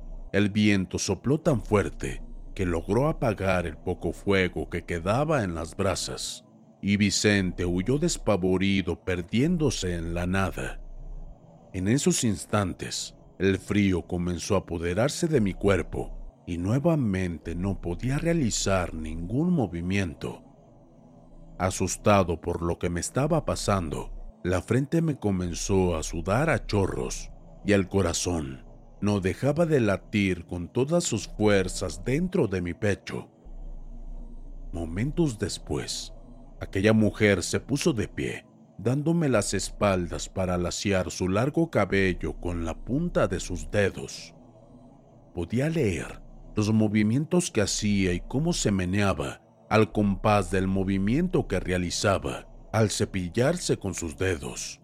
el 0.31 0.49
viento 0.49 0.97
sopló 0.97 1.39
tan 1.39 1.61
fuerte 1.61 2.23
que 2.55 2.65
logró 2.65 3.07
apagar 3.07 3.65
el 3.65 3.77
poco 3.77 4.13
fuego 4.13 4.69
que 4.69 4.85
quedaba 4.85 5.43
en 5.43 5.55
las 5.55 5.75
brasas, 5.75 6.45
y 6.81 6.97
Vicente 6.97 7.65
huyó 7.65 7.97
despavorido 7.97 9.03
perdiéndose 9.03 9.95
en 9.95 10.13
la 10.13 10.25
nada. 10.25 10.81
En 11.73 11.87
esos 11.87 12.23
instantes, 12.23 13.15
el 13.39 13.57
frío 13.57 14.03
comenzó 14.03 14.55
a 14.55 14.59
apoderarse 14.59 15.27
de 15.27 15.41
mi 15.41 15.53
cuerpo 15.53 16.43
y 16.45 16.57
nuevamente 16.57 17.55
no 17.55 17.79
podía 17.81 18.17
realizar 18.17 18.93
ningún 18.93 19.51
movimiento. 19.51 20.43
Asustado 21.57 22.41
por 22.41 22.61
lo 22.61 22.79
que 22.79 22.89
me 22.89 22.99
estaba 22.99 23.45
pasando, 23.45 24.11
la 24.43 24.61
frente 24.61 25.01
me 25.01 25.19
comenzó 25.19 25.95
a 25.95 26.03
sudar 26.03 26.49
a 26.49 26.65
chorros 26.65 27.31
y 27.63 27.73
el 27.73 27.87
corazón 27.87 28.70
no 29.01 29.19
dejaba 29.19 29.65
de 29.65 29.79
latir 29.79 30.45
con 30.45 30.67
todas 30.67 31.03
sus 31.03 31.27
fuerzas 31.27 32.03
dentro 32.05 32.47
de 32.47 32.61
mi 32.61 32.73
pecho. 32.73 33.29
Momentos 34.71 35.39
después, 35.39 36.13
aquella 36.59 36.93
mujer 36.93 37.43
se 37.43 37.59
puso 37.59 37.93
de 37.93 38.07
pie, 38.07 38.45
dándome 38.77 39.27
las 39.27 39.53
espaldas 39.53 40.29
para 40.29 40.57
laciar 40.57 41.11
su 41.11 41.27
largo 41.27 41.69
cabello 41.69 42.39
con 42.39 42.63
la 42.63 42.73
punta 42.73 43.27
de 43.27 43.39
sus 43.39 43.69
dedos. 43.71 44.33
Podía 45.33 45.69
leer 45.69 46.21
los 46.55 46.71
movimientos 46.71 47.51
que 47.51 47.61
hacía 47.61 48.13
y 48.13 48.19
cómo 48.19 48.53
se 48.53 48.71
meneaba 48.71 49.41
al 49.69 49.91
compás 49.91 50.51
del 50.51 50.67
movimiento 50.67 51.47
que 51.47 51.59
realizaba 51.59 52.47
al 52.71 52.89
cepillarse 52.89 53.77
con 53.77 53.93
sus 53.93 54.17
dedos. 54.17 54.81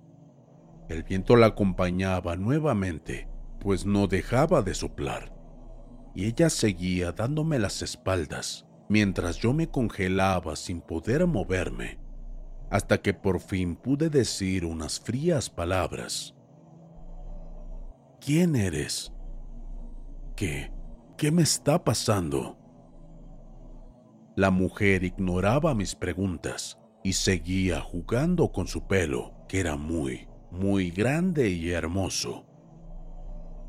El 0.89 1.03
viento 1.03 1.35
la 1.35 1.47
acompañaba 1.47 2.35
nuevamente, 2.37 3.27
pues 3.67 3.85
no 3.85 4.07
dejaba 4.07 4.61
de 4.61 4.73
soplar, 4.73 5.33
y 6.15 6.27
ella 6.27 6.49
seguía 6.49 7.11
dándome 7.11 7.59
las 7.59 7.81
espaldas 7.81 8.65
mientras 8.87 9.39
yo 9.39 9.51
me 9.51 9.67
congelaba 9.67 10.55
sin 10.55 10.79
poder 10.79 11.27
moverme, 11.27 11.99
hasta 12.69 13.01
que 13.01 13.13
por 13.13 13.41
fin 13.41 13.75
pude 13.75 14.09
decir 14.09 14.63
unas 14.63 15.01
frías 15.01 15.49
palabras. 15.49 16.33
¿Quién 18.21 18.55
eres? 18.55 19.11
¿Qué? 20.37 20.71
¿Qué 21.17 21.29
me 21.29 21.41
está 21.41 21.83
pasando? 21.83 22.57
La 24.37 24.49
mujer 24.49 25.03
ignoraba 25.03 25.75
mis 25.75 25.93
preguntas 25.93 26.79
y 27.03 27.11
seguía 27.11 27.81
jugando 27.81 28.49
con 28.53 28.65
su 28.65 28.87
pelo, 28.87 29.33
que 29.49 29.59
era 29.59 29.75
muy, 29.75 30.29
muy 30.51 30.89
grande 30.89 31.49
y 31.49 31.71
hermoso. 31.71 32.46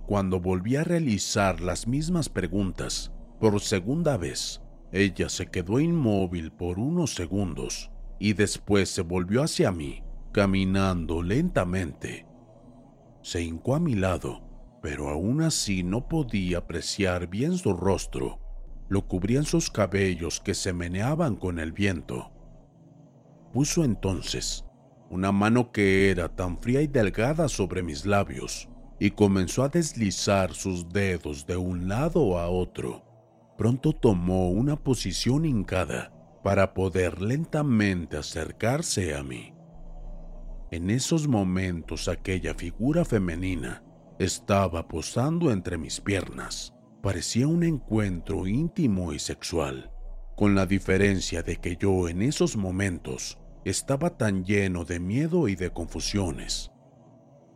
Cuando 0.09 0.40
volví 0.40 0.75
a 0.77 0.85
realizar 0.85 1.61
las 1.61 1.87
mismas 1.87 2.31
preguntas 2.31 3.12
por 3.38 3.61
segunda 3.61 4.16
vez, 4.16 4.62
ella 4.90 5.29
se 5.29 5.49
quedó 5.49 5.81
inmóvil 5.81 6.51
por 6.51 6.79
unos 6.79 7.12
segundos 7.12 7.90
y 8.18 8.33
después 8.33 8.88
se 8.88 9.03
volvió 9.03 9.42
hacia 9.42 9.71
mí, 9.71 10.03
caminando 10.33 11.23
lentamente. 11.23 12.27
Se 13.21 13.42
hincó 13.42 13.75
a 13.75 13.81
mi 13.81 13.97
lado, 13.97 14.40
pero 14.81 15.11
aún 15.11 15.42
así 15.42 15.83
no 15.83 16.09
podía 16.09 16.57
apreciar 16.57 17.29
bien 17.29 17.59
su 17.59 17.75
rostro. 17.75 18.40
Lo 18.88 19.07
cubrían 19.07 19.44
sus 19.44 19.68
cabellos 19.68 20.40
que 20.40 20.55
se 20.55 20.73
meneaban 20.73 21.37
con 21.37 21.59
el 21.59 21.73
viento. 21.73 22.33
Puso 23.53 23.85
entonces 23.85 24.64
una 25.11 25.33
mano 25.33 25.71
que 25.71 26.11
era 26.11 26.35
tan 26.35 26.59
fría 26.59 26.81
y 26.81 26.87
delgada 26.87 27.51
sobre 27.51 27.83
mis 27.83 28.07
labios 28.07 28.71
y 29.00 29.12
comenzó 29.12 29.62
a 29.62 29.68
deslizar 29.68 30.54
sus 30.54 30.88
dedos 30.88 31.46
de 31.46 31.56
un 31.56 31.88
lado 31.88 32.38
a 32.38 32.48
otro. 32.48 33.04
Pronto 33.56 33.92
tomó 33.92 34.50
una 34.50 34.76
posición 34.76 35.44
hincada 35.44 36.12
para 36.42 36.74
poder 36.74 37.20
lentamente 37.20 38.16
acercarse 38.16 39.14
a 39.14 39.22
mí. 39.22 39.54
En 40.70 40.90
esos 40.90 41.26
momentos 41.26 42.08
aquella 42.08 42.54
figura 42.54 43.04
femenina 43.04 43.82
estaba 44.18 44.87
posando 44.88 45.50
entre 45.50 45.78
mis 45.78 46.00
piernas. 46.00 46.74
Parecía 47.02 47.46
un 47.46 47.62
encuentro 47.62 48.46
íntimo 48.46 49.12
y 49.12 49.18
sexual, 49.18 49.92
con 50.37 50.54
la 50.54 50.66
diferencia 50.66 51.42
de 51.42 51.56
que 51.56 51.76
yo 51.76 52.08
en 52.08 52.22
esos 52.22 52.56
momentos 52.56 53.38
estaba 53.64 54.16
tan 54.16 54.44
lleno 54.44 54.84
de 54.84 55.00
miedo 55.00 55.48
y 55.48 55.56
de 55.56 55.70
confusiones. 55.70 56.70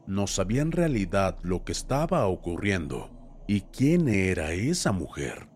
No 0.07 0.27
sabía 0.27 0.63
en 0.63 0.73
realidad 0.73 1.39
lo 1.43 1.65
que 1.65 1.73
estaba 1.73 2.27
ocurriendo 2.27 3.11
y 3.47 3.61
quién 3.63 4.09
era 4.09 4.53
esa 4.53 4.93
mujer. 4.93 5.49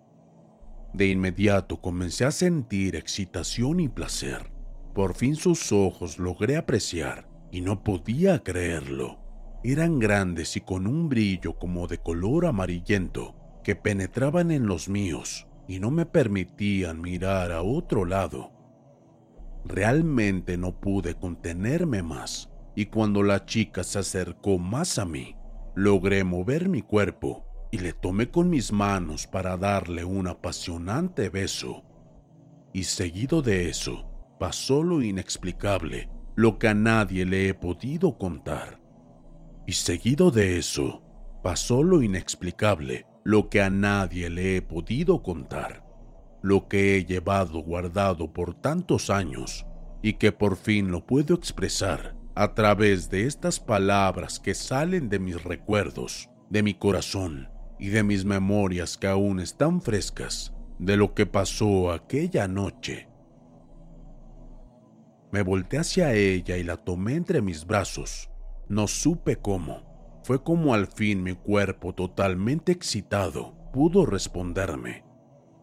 De 0.92 1.08
inmediato 1.08 1.80
comencé 1.80 2.24
a 2.24 2.30
sentir 2.30 2.94
excitación 2.94 3.80
y 3.80 3.88
placer. 3.88 4.50
Por 4.94 5.14
fin 5.14 5.34
sus 5.34 5.72
ojos 5.72 6.18
logré 6.18 6.56
apreciar 6.56 7.28
y 7.50 7.60
no 7.60 7.82
podía 7.82 8.42
creerlo. 8.42 9.18
Eran 9.64 9.98
grandes 9.98 10.56
y 10.56 10.60
con 10.60 10.86
un 10.86 11.08
brillo 11.08 11.58
como 11.58 11.88
de 11.88 11.98
color 11.98 12.46
amarillento 12.46 13.34
que 13.64 13.74
penetraban 13.74 14.52
en 14.52 14.66
los 14.66 14.88
míos 14.88 15.48
y 15.66 15.80
no 15.80 15.90
me 15.90 16.06
permitían 16.06 17.00
mirar 17.00 17.50
a 17.50 17.62
otro 17.62 18.04
lado. 18.04 18.52
Realmente 19.64 20.56
no 20.56 20.80
pude 20.80 21.16
contenerme 21.16 22.02
más 22.04 22.48
y 22.76 22.86
cuando 22.86 23.22
la 23.22 23.46
chica 23.46 23.82
se 23.82 23.98
acercó 23.98 24.58
más 24.58 24.98
a 24.98 25.06
mí, 25.06 25.34
logré 25.74 26.24
mover 26.24 26.68
mi 26.68 26.82
cuerpo 26.82 27.46
y 27.72 27.78
le 27.78 27.94
tomé 27.94 28.30
con 28.30 28.50
mis 28.50 28.70
manos 28.70 29.26
para 29.26 29.56
darle 29.56 30.04
un 30.04 30.28
apasionante 30.28 31.30
beso. 31.30 31.84
Y 32.74 32.84
seguido 32.84 33.40
de 33.40 33.70
eso, 33.70 34.10
pasó 34.38 34.82
lo 34.82 35.02
inexplicable, 35.02 36.10
lo 36.34 36.58
que 36.58 36.68
a 36.68 36.74
nadie 36.74 37.24
le 37.24 37.48
he 37.48 37.54
podido 37.54 38.18
contar. 38.18 38.78
Y 39.66 39.72
seguido 39.72 40.30
de 40.30 40.58
eso, 40.58 41.02
pasó 41.42 41.82
lo 41.82 42.02
inexplicable, 42.02 43.06
lo 43.24 43.48
que 43.48 43.62
a 43.62 43.70
nadie 43.70 44.28
le 44.28 44.56
he 44.56 44.62
podido 44.62 45.22
contar. 45.22 45.82
Lo 46.42 46.68
que 46.68 46.96
he 46.96 47.06
llevado 47.06 47.60
guardado 47.60 48.34
por 48.34 48.52
tantos 48.54 49.08
años 49.08 49.66
y 50.02 50.12
que 50.14 50.30
por 50.30 50.56
fin 50.56 50.90
lo 50.90 51.06
puedo 51.06 51.34
expresar 51.34 52.16
a 52.36 52.54
través 52.54 53.08
de 53.08 53.26
estas 53.26 53.58
palabras 53.58 54.38
que 54.38 54.54
salen 54.54 55.08
de 55.08 55.18
mis 55.18 55.42
recuerdos, 55.42 56.28
de 56.50 56.62
mi 56.62 56.74
corazón 56.74 57.48
y 57.78 57.88
de 57.88 58.02
mis 58.02 58.24
memorias 58.24 58.98
que 58.98 59.06
aún 59.06 59.40
están 59.40 59.80
frescas 59.80 60.52
de 60.78 60.98
lo 60.98 61.14
que 61.14 61.24
pasó 61.24 61.90
aquella 61.90 62.46
noche. 62.46 63.08
Me 65.32 65.42
volteé 65.42 65.80
hacia 65.80 66.12
ella 66.12 66.58
y 66.58 66.62
la 66.62 66.76
tomé 66.76 67.14
entre 67.14 67.40
mis 67.40 67.66
brazos. 67.66 68.30
No 68.68 68.86
supe 68.86 69.36
cómo. 69.36 70.20
Fue 70.22 70.42
como 70.42 70.74
al 70.74 70.86
fin 70.86 71.22
mi 71.22 71.34
cuerpo 71.34 71.94
totalmente 71.94 72.70
excitado 72.70 73.56
pudo 73.72 74.06
responderme. 74.06 75.04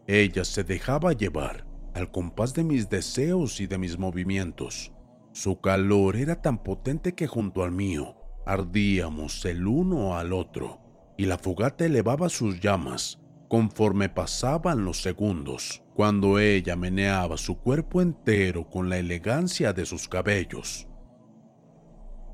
Ella 0.06 0.44
se 0.44 0.62
dejaba 0.62 1.12
llevar 1.12 1.66
al 1.94 2.10
compás 2.10 2.54
de 2.54 2.62
mis 2.62 2.88
deseos 2.88 3.60
y 3.60 3.66
de 3.66 3.78
mis 3.78 3.98
movimientos. 3.98 4.93
Su 5.34 5.60
calor 5.60 6.14
era 6.14 6.40
tan 6.40 6.62
potente 6.62 7.16
que 7.16 7.26
junto 7.26 7.64
al 7.64 7.72
mío 7.72 8.14
ardíamos 8.46 9.44
el 9.44 9.66
uno 9.66 10.16
al 10.16 10.32
otro 10.32 10.78
y 11.18 11.26
la 11.26 11.38
fogata 11.38 11.84
elevaba 11.84 12.28
sus 12.28 12.60
llamas 12.60 13.18
conforme 13.48 14.08
pasaban 14.08 14.84
los 14.84 15.02
segundos, 15.02 15.82
cuando 15.96 16.38
ella 16.38 16.76
meneaba 16.76 17.36
su 17.36 17.58
cuerpo 17.58 18.00
entero 18.00 18.70
con 18.70 18.88
la 18.88 18.98
elegancia 18.98 19.72
de 19.72 19.84
sus 19.86 20.06
cabellos. 20.06 20.86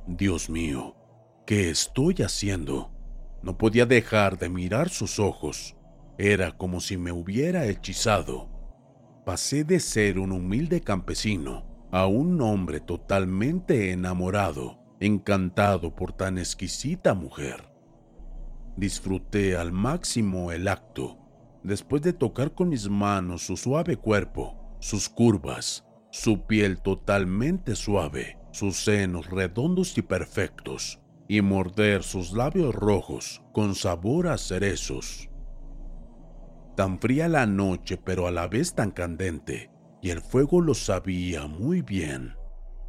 Dios 0.06 0.50
mío, 0.50 0.94
¿qué 1.46 1.70
estoy 1.70 2.16
haciendo? 2.22 2.92
No 3.42 3.56
podía 3.56 3.86
dejar 3.86 4.38
de 4.38 4.50
mirar 4.50 4.90
sus 4.90 5.18
ojos. 5.18 5.74
Era 6.18 6.52
como 6.52 6.80
si 6.80 6.98
me 6.98 7.12
hubiera 7.12 7.64
hechizado. 7.64 8.50
Pasé 9.24 9.64
de 9.64 9.80
ser 9.80 10.18
un 10.18 10.32
humilde 10.32 10.82
campesino 10.82 11.69
a 11.92 12.06
un 12.06 12.40
hombre 12.40 12.80
totalmente 12.80 13.90
enamorado, 13.90 14.78
encantado 15.00 15.94
por 15.94 16.12
tan 16.12 16.38
exquisita 16.38 17.14
mujer. 17.14 17.64
Disfruté 18.76 19.56
al 19.56 19.72
máximo 19.72 20.52
el 20.52 20.68
acto, 20.68 21.18
después 21.62 22.02
de 22.02 22.12
tocar 22.12 22.54
con 22.54 22.68
mis 22.68 22.88
manos 22.88 23.42
su 23.42 23.56
suave 23.56 23.96
cuerpo, 23.96 24.76
sus 24.78 25.08
curvas, 25.08 25.84
su 26.10 26.46
piel 26.46 26.80
totalmente 26.80 27.74
suave, 27.74 28.38
sus 28.52 28.84
senos 28.84 29.28
redondos 29.28 29.96
y 29.98 30.02
perfectos, 30.02 31.00
y 31.28 31.42
morder 31.42 32.02
sus 32.02 32.32
labios 32.32 32.74
rojos 32.74 33.42
con 33.52 33.74
sabor 33.74 34.28
a 34.28 34.38
cerezos. 34.38 35.28
Tan 36.76 36.98
fría 36.98 37.28
la 37.28 37.46
noche, 37.46 37.96
pero 37.96 38.26
a 38.26 38.30
la 38.30 38.48
vez 38.48 38.74
tan 38.74 38.90
candente, 38.90 39.70
y 40.02 40.10
el 40.10 40.20
fuego 40.20 40.60
lo 40.60 40.74
sabía 40.74 41.46
muy 41.46 41.82
bien. 41.82 42.34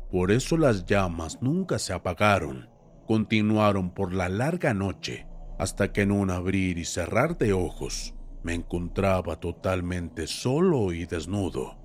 Por 0.10 0.32
eso 0.32 0.58
las 0.58 0.86
llamas 0.86 1.42
nunca 1.42 1.80
se 1.80 1.94
apagaron, 1.94 2.70
continuaron 3.06 3.94
por 3.94 4.14
la 4.14 4.30
larga 4.30 4.74
noche, 4.74 5.28
hasta 5.58 5.92
que 5.92 6.02
en 6.02 6.12
un 6.12 6.30
abrir 6.30 6.78
y 6.78 6.86
cerrar 6.86 7.38
de 7.38 7.54
ojos 7.54 8.14
me 8.44 8.54
encontraba 8.54 9.40
totalmente 9.40 10.28
solo 10.28 10.92
y 10.92 11.06
desnudo. 11.06 11.78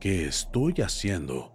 ¿Qué 0.00 0.26
estoy 0.26 0.74
haciendo? 0.82 1.52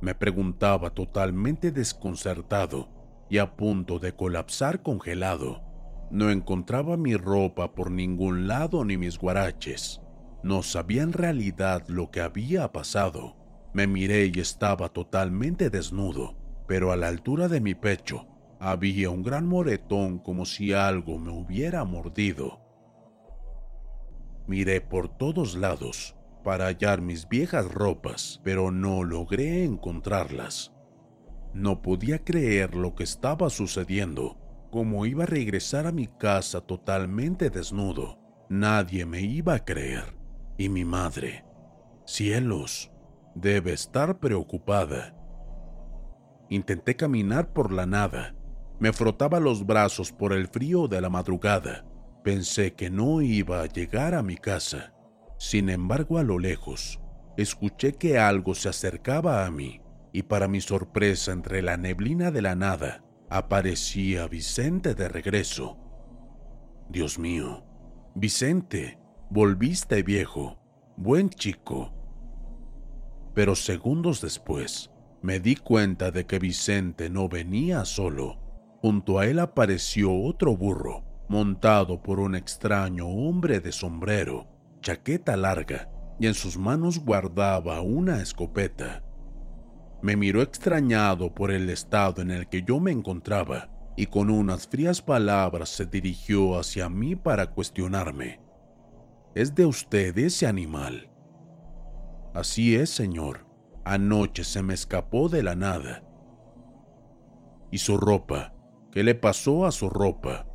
Me 0.00 0.14
preguntaba 0.14 0.90
totalmente 0.90 1.72
desconcertado 1.72 2.88
y 3.28 3.38
a 3.38 3.56
punto 3.56 3.98
de 3.98 4.14
colapsar 4.14 4.82
congelado. 4.82 5.62
No 6.10 6.30
encontraba 6.30 6.96
mi 6.96 7.16
ropa 7.16 7.74
por 7.74 7.90
ningún 7.90 8.46
lado 8.46 8.84
ni 8.84 8.96
mis 8.96 9.18
guaraches. 9.18 10.00
No 10.46 10.62
sabía 10.62 11.02
en 11.02 11.12
realidad 11.12 11.82
lo 11.88 12.12
que 12.12 12.20
había 12.20 12.70
pasado. 12.70 13.34
Me 13.74 13.88
miré 13.88 14.30
y 14.32 14.38
estaba 14.38 14.90
totalmente 14.90 15.70
desnudo, 15.70 16.36
pero 16.68 16.92
a 16.92 16.96
la 16.96 17.08
altura 17.08 17.48
de 17.48 17.60
mi 17.60 17.74
pecho 17.74 18.28
había 18.60 19.10
un 19.10 19.24
gran 19.24 19.48
moretón 19.48 20.20
como 20.20 20.46
si 20.46 20.72
algo 20.72 21.18
me 21.18 21.32
hubiera 21.32 21.84
mordido. 21.84 22.60
Miré 24.46 24.80
por 24.80 25.08
todos 25.08 25.56
lados 25.56 26.14
para 26.44 26.66
hallar 26.66 27.00
mis 27.00 27.28
viejas 27.28 27.68
ropas, 27.68 28.40
pero 28.44 28.70
no 28.70 29.02
logré 29.02 29.64
encontrarlas. 29.64 30.72
No 31.54 31.82
podía 31.82 32.22
creer 32.22 32.76
lo 32.76 32.94
que 32.94 33.02
estaba 33.02 33.50
sucediendo, 33.50 34.38
como 34.70 35.06
iba 35.06 35.24
a 35.24 35.26
regresar 35.26 35.88
a 35.88 35.92
mi 35.92 36.06
casa 36.06 36.60
totalmente 36.60 37.50
desnudo. 37.50 38.20
Nadie 38.48 39.06
me 39.06 39.22
iba 39.22 39.54
a 39.54 39.64
creer. 39.64 40.15
Y 40.58 40.68
mi 40.68 40.84
madre, 40.84 41.44
cielos, 42.06 42.90
debe 43.34 43.72
estar 43.72 44.18
preocupada. 44.18 45.14
Intenté 46.48 46.96
caminar 46.96 47.52
por 47.52 47.72
la 47.72 47.86
nada, 47.86 48.34
me 48.78 48.92
frotaba 48.92 49.40
los 49.40 49.66
brazos 49.66 50.12
por 50.12 50.32
el 50.32 50.48
frío 50.48 50.88
de 50.88 51.00
la 51.00 51.08
madrugada. 51.08 51.84
Pensé 52.22 52.74
que 52.74 52.90
no 52.90 53.22
iba 53.22 53.62
a 53.62 53.66
llegar 53.66 54.14
a 54.14 54.22
mi 54.22 54.36
casa. 54.36 54.92
Sin 55.38 55.70
embargo, 55.70 56.18
a 56.18 56.22
lo 56.22 56.38
lejos, 56.38 57.00
escuché 57.36 57.94
que 57.94 58.18
algo 58.18 58.54
se 58.54 58.68
acercaba 58.68 59.46
a 59.46 59.50
mí 59.50 59.80
y 60.12 60.22
para 60.22 60.48
mi 60.48 60.60
sorpresa 60.60 61.32
entre 61.32 61.62
la 61.62 61.76
neblina 61.76 62.30
de 62.30 62.42
la 62.42 62.54
nada 62.54 63.04
aparecía 63.28 64.26
Vicente 64.28 64.94
de 64.94 65.08
regreso. 65.08 65.78
Dios 66.88 67.18
mío, 67.18 67.64
Vicente, 68.14 68.98
volviste 69.30 70.02
viejo, 70.02 70.58
buen 70.96 71.30
chico. 71.30 71.92
Pero 73.34 73.54
segundos 73.54 74.20
después, 74.20 74.90
me 75.22 75.40
di 75.40 75.56
cuenta 75.56 76.10
de 76.10 76.26
que 76.26 76.38
Vicente 76.38 77.10
no 77.10 77.28
venía 77.28 77.84
solo 77.84 78.46
Junto 78.86 79.18
a 79.18 79.26
él 79.26 79.40
apareció 79.40 80.12
otro 80.12 80.56
burro, 80.56 81.02
montado 81.28 82.02
por 82.02 82.20
un 82.20 82.36
extraño 82.36 83.08
hombre 83.08 83.58
de 83.58 83.72
sombrero, 83.72 84.46
chaqueta 84.80 85.36
larga, 85.36 85.90
y 86.20 86.28
en 86.28 86.34
sus 86.34 86.56
manos 86.56 87.00
guardaba 87.00 87.80
una 87.80 88.22
escopeta. 88.22 89.02
Me 90.02 90.14
miró 90.14 90.40
extrañado 90.40 91.34
por 91.34 91.50
el 91.50 91.68
estado 91.68 92.22
en 92.22 92.30
el 92.30 92.48
que 92.48 92.62
yo 92.62 92.78
me 92.78 92.92
encontraba 92.92 93.70
y 93.96 94.06
con 94.06 94.30
unas 94.30 94.68
frías 94.68 95.02
palabras 95.02 95.70
se 95.70 95.86
dirigió 95.86 96.56
hacia 96.56 96.88
mí 96.88 97.16
para 97.16 97.50
cuestionarme. 97.50 98.40
¿Es 99.36 99.54
de 99.54 99.66
usted 99.66 100.16
ese 100.16 100.46
animal? 100.46 101.10
Así 102.32 102.74
es, 102.74 102.88
señor. 102.88 103.46
Anoche 103.84 104.44
se 104.44 104.62
me 104.62 104.72
escapó 104.72 105.28
de 105.28 105.42
la 105.42 105.54
nada. 105.54 106.02
¿Y 107.70 107.76
su 107.76 107.98
ropa? 107.98 108.54
¿Qué 108.90 109.04
le 109.04 109.14
pasó 109.14 109.66
a 109.66 109.72
su 109.72 109.90
ropa? 109.90 110.46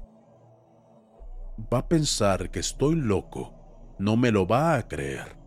Va 1.72 1.78
a 1.78 1.88
pensar 1.88 2.50
que 2.50 2.60
estoy 2.60 2.96
loco. 2.96 3.54
No 4.00 4.18
me 4.18 4.32
lo 4.32 4.48
va 4.48 4.74
a 4.74 4.88
creer. 4.88 5.38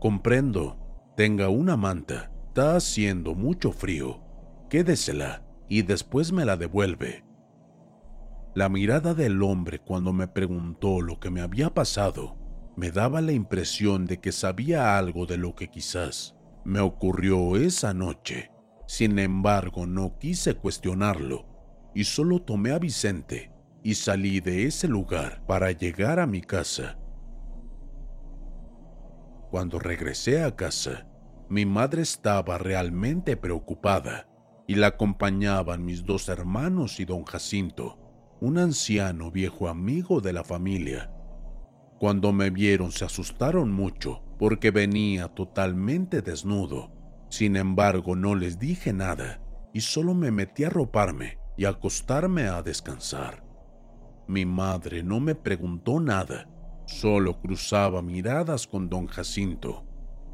Comprendo. 0.00 1.12
Tenga 1.14 1.50
una 1.50 1.76
manta. 1.76 2.32
Está 2.46 2.76
haciendo 2.76 3.34
mucho 3.34 3.70
frío. 3.70 4.22
Quédesela 4.70 5.42
y 5.68 5.82
después 5.82 6.32
me 6.32 6.46
la 6.46 6.56
devuelve. 6.56 7.25
La 8.56 8.68
mirada 8.68 9.14
del 9.14 9.40
hombre 9.44 9.78
cuando 9.78 10.12
me 10.12 10.26
preguntó 10.26 11.00
lo 11.00 11.20
que 11.20 11.30
me 11.30 11.42
había 11.42 11.72
pasado 11.72 12.36
me 12.76 12.90
daba 12.90 13.20
la 13.20 13.30
impresión 13.30 14.06
de 14.06 14.18
que 14.18 14.32
sabía 14.32 14.98
algo 14.98 15.26
de 15.26 15.36
lo 15.36 15.54
que 15.54 15.68
quizás 15.68 16.34
me 16.64 16.80
ocurrió 16.80 17.56
esa 17.56 17.94
noche 17.94 18.50
sin 18.86 19.18
embargo, 19.18 19.84
no 19.86 20.16
quise 20.18 20.54
cuestionarlo 20.54 21.44
y 21.94 22.04
solo 22.04 22.40
tomé 22.40 22.70
a 22.70 22.78
Vicente 22.78 23.52
y 23.82 23.94
salí 23.96 24.40
de 24.40 24.66
ese 24.66 24.86
lugar 24.86 25.44
para 25.46 25.72
llegar 25.72 26.20
a 26.20 26.26
mi 26.26 26.40
casa. 26.40 26.96
Cuando 29.50 29.78
regresé 29.78 30.42
a 30.42 30.54
casa, 30.54 31.08
mi 31.48 31.66
madre 31.66 32.02
estaba 32.02 32.58
realmente 32.58 33.36
preocupada 33.36 34.28
y 34.68 34.76
la 34.76 34.88
acompañaban 34.88 35.84
mis 35.84 36.04
dos 36.04 36.28
hermanos 36.28 37.00
y 37.00 37.04
don 37.04 37.24
Jacinto, 37.24 37.98
un 38.40 38.58
anciano 38.58 39.30
viejo 39.30 39.68
amigo 39.68 40.20
de 40.20 40.32
la 40.32 40.44
familia. 40.44 41.10
Cuando 41.98 42.32
me 42.32 42.50
vieron 42.50 42.92
se 42.92 43.04
asustaron 43.04 43.72
mucho 43.72 44.22
porque 44.38 44.70
venía 44.70 45.28
totalmente 45.28 46.20
desnudo 46.22 46.96
sin 47.28 47.56
embargo, 47.56 48.14
no 48.16 48.34
les 48.34 48.58
dije 48.58 48.92
nada 48.92 49.40
y 49.72 49.80
solo 49.80 50.14
me 50.14 50.30
metí 50.30 50.64
a 50.64 50.70
roparme 50.70 51.38
y 51.56 51.64
acostarme 51.64 52.46
a 52.48 52.62
descansar. 52.62 53.44
Mi 54.28 54.44
madre 54.44 55.02
no 55.02 55.20
me 55.20 55.34
preguntó 55.34 56.00
nada, 56.00 56.48
solo 56.86 57.40
cruzaba 57.40 58.02
miradas 58.02 58.66
con 58.66 58.88
don 58.88 59.06
Jacinto. 59.06 59.84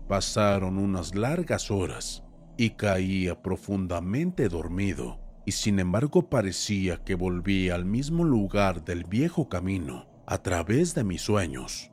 Pasaron 0.09 0.79
unas 0.79 1.15
largas 1.15 1.71
horas 1.71 2.25
y 2.57 2.71
caía 2.71 3.41
profundamente 3.41 4.49
dormido, 4.49 5.21
y 5.45 5.53
sin 5.53 5.79
embargo 5.79 6.29
parecía 6.29 6.99
que 6.99 7.15
volvía 7.15 7.75
al 7.75 7.85
mismo 7.85 8.25
lugar 8.25 8.85
del 8.85 9.05
viejo 9.05 9.49
camino 9.49 10.07
a 10.27 10.39
través 10.43 10.95
de 10.95 11.05
mis 11.05 11.23
sueños. 11.23 11.91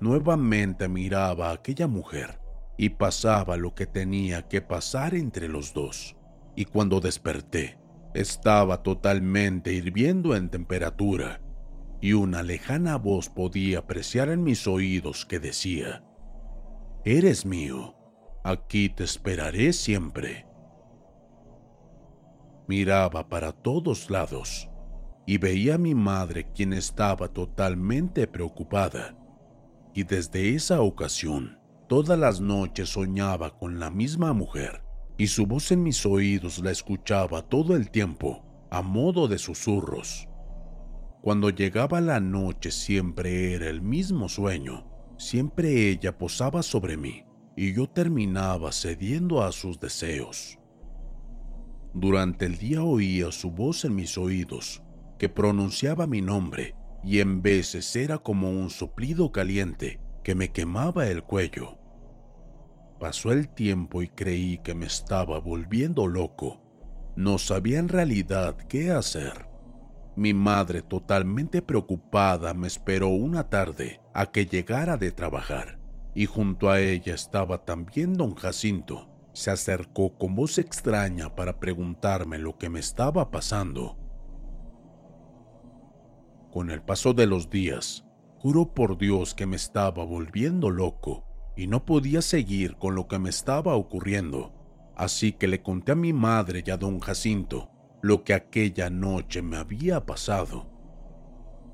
Nuevamente 0.00 0.88
miraba 0.88 1.50
a 1.50 1.54
aquella 1.54 1.88
mujer 1.88 2.40
y 2.76 2.90
pasaba 2.90 3.56
lo 3.56 3.74
que 3.74 3.86
tenía 3.86 4.48
que 4.48 4.60
pasar 4.60 5.14
entre 5.14 5.48
los 5.48 5.74
dos. 5.74 6.16
Y 6.54 6.64
cuando 6.64 7.00
desperté, 7.00 7.78
estaba 8.14 8.82
totalmente 8.82 9.72
hirviendo 9.72 10.36
en 10.36 10.48
temperatura, 10.48 11.40
y 12.00 12.12
una 12.12 12.42
lejana 12.42 12.96
voz 12.96 13.28
podía 13.28 13.80
apreciar 13.80 14.28
en 14.28 14.44
mis 14.44 14.66
oídos 14.68 15.26
que 15.26 15.40
decía, 15.40 16.04
Eres 17.04 17.44
mío, 17.44 17.98
Aquí 18.48 18.88
te 18.88 19.04
esperaré 19.04 19.74
siempre. 19.74 20.46
Miraba 22.68 23.28
para 23.30 23.52
todos 23.52 24.10
lados 24.10 24.68
y 25.26 25.38
veía 25.38 25.76
a 25.76 25.78
mi 25.78 25.94
madre 25.94 26.52
quien 26.54 26.74
estaba 26.74 27.28
totalmente 27.28 28.26
preocupada. 28.26 29.16
Y 29.94 30.04
desde 30.04 30.54
esa 30.54 30.82
ocasión, 30.82 31.58
todas 31.88 32.18
las 32.18 32.42
noches 32.42 32.90
soñaba 32.90 33.58
con 33.58 33.80
la 33.80 33.90
misma 33.90 34.34
mujer 34.34 34.82
y 35.16 35.28
su 35.28 35.46
voz 35.46 35.72
en 35.72 35.82
mis 35.82 36.04
oídos 36.04 36.58
la 36.58 36.70
escuchaba 36.70 37.40
todo 37.40 37.74
el 37.74 37.90
tiempo 37.90 38.44
a 38.70 38.82
modo 38.82 39.28
de 39.28 39.38
susurros. 39.38 40.28
Cuando 41.22 41.48
llegaba 41.48 42.02
la 42.02 42.20
noche 42.20 42.70
siempre 42.70 43.54
era 43.54 43.70
el 43.70 43.80
mismo 43.80 44.28
sueño, 44.28 44.86
siempre 45.16 45.88
ella 45.88 46.16
posaba 46.18 46.62
sobre 46.62 46.98
mí 46.98 47.24
y 47.56 47.72
yo 47.72 47.88
terminaba 47.88 48.72
cediendo 48.72 49.42
a 49.42 49.52
sus 49.52 49.80
deseos. 49.80 50.57
Durante 52.00 52.46
el 52.46 52.58
día 52.58 52.84
oía 52.84 53.32
su 53.32 53.50
voz 53.50 53.84
en 53.84 53.96
mis 53.96 54.16
oídos, 54.18 54.84
que 55.18 55.28
pronunciaba 55.28 56.06
mi 56.06 56.22
nombre, 56.22 56.76
y 57.02 57.18
en 57.18 57.42
veces 57.42 57.96
era 57.96 58.18
como 58.18 58.50
un 58.50 58.70
soplido 58.70 59.32
caliente 59.32 59.98
que 60.22 60.36
me 60.36 60.52
quemaba 60.52 61.08
el 61.08 61.24
cuello. 61.24 61.76
Pasó 63.00 63.32
el 63.32 63.48
tiempo 63.48 64.00
y 64.00 64.06
creí 64.06 64.58
que 64.58 64.76
me 64.76 64.86
estaba 64.86 65.40
volviendo 65.40 66.06
loco. 66.06 66.62
No 67.16 67.36
sabía 67.36 67.80
en 67.80 67.88
realidad 67.88 68.56
qué 68.68 68.92
hacer. 68.92 69.48
Mi 70.14 70.34
madre, 70.34 70.82
totalmente 70.82 71.62
preocupada, 71.62 72.54
me 72.54 72.68
esperó 72.68 73.08
una 73.08 73.48
tarde 73.50 74.00
a 74.14 74.26
que 74.26 74.46
llegara 74.46 74.98
de 74.98 75.10
trabajar, 75.10 75.80
y 76.14 76.26
junto 76.26 76.70
a 76.70 76.80
ella 76.80 77.16
estaba 77.16 77.64
también 77.64 78.14
don 78.14 78.36
Jacinto, 78.36 79.07
se 79.38 79.52
acercó 79.52 80.18
con 80.18 80.34
voz 80.34 80.58
extraña 80.58 81.36
para 81.36 81.60
preguntarme 81.60 82.38
lo 82.38 82.58
que 82.58 82.68
me 82.68 82.80
estaba 82.80 83.30
pasando. 83.30 83.96
Con 86.50 86.72
el 86.72 86.82
paso 86.82 87.14
de 87.14 87.26
los 87.28 87.48
días, 87.48 88.04
juro 88.40 88.74
por 88.74 88.98
Dios 88.98 89.34
que 89.34 89.46
me 89.46 89.54
estaba 89.54 90.04
volviendo 90.04 90.70
loco 90.70 91.24
y 91.56 91.68
no 91.68 91.84
podía 91.84 92.20
seguir 92.20 92.74
con 92.78 92.96
lo 92.96 93.06
que 93.06 93.20
me 93.20 93.30
estaba 93.30 93.76
ocurriendo, 93.76 94.52
así 94.96 95.30
que 95.30 95.46
le 95.46 95.62
conté 95.62 95.92
a 95.92 95.94
mi 95.94 96.12
madre 96.12 96.64
y 96.66 96.70
a 96.72 96.76
don 96.76 96.98
Jacinto 96.98 97.70
lo 98.02 98.24
que 98.24 98.34
aquella 98.34 98.90
noche 98.90 99.40
me 99.40 99.56
había 99.56 100.04
pasado. 100.04 100.68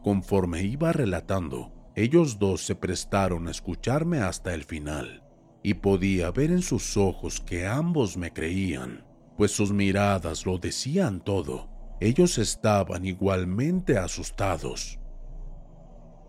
Conforme 0.02 0.64
iba 0.64 0.92
relatando, 0.92 1.72
ellos 1.96 2.38
dos 2.38 2.60
se 2.60 2.74
prestaron 2.74 3.48
a 3.48 3.52
escucharme 3.52 4.18
hasta 4.18 4.52
el 4.52 4.64
final 4.64 5.23
y 5.64 5.72
podía 5.72 6.30
ver 6.30 6.50
en 6.50 6.60
sus 6.60 6.98
ojos 6.98 7.40
que 7.40 7.66
ambos 7.66 8.18
me 8.18 8.34
creían, 8.34 9.02
pues 9.38 9.50
sus 9.50 9.72
miradas 9.72 10.44
lo 10.44 10.58
decían 10.58 11.24
todo. 11.24 11.70
Ellos 12.00 12.36
estaban 12.36 13.06
igualmente 13.06 13.96
asustados. 13.96 15.00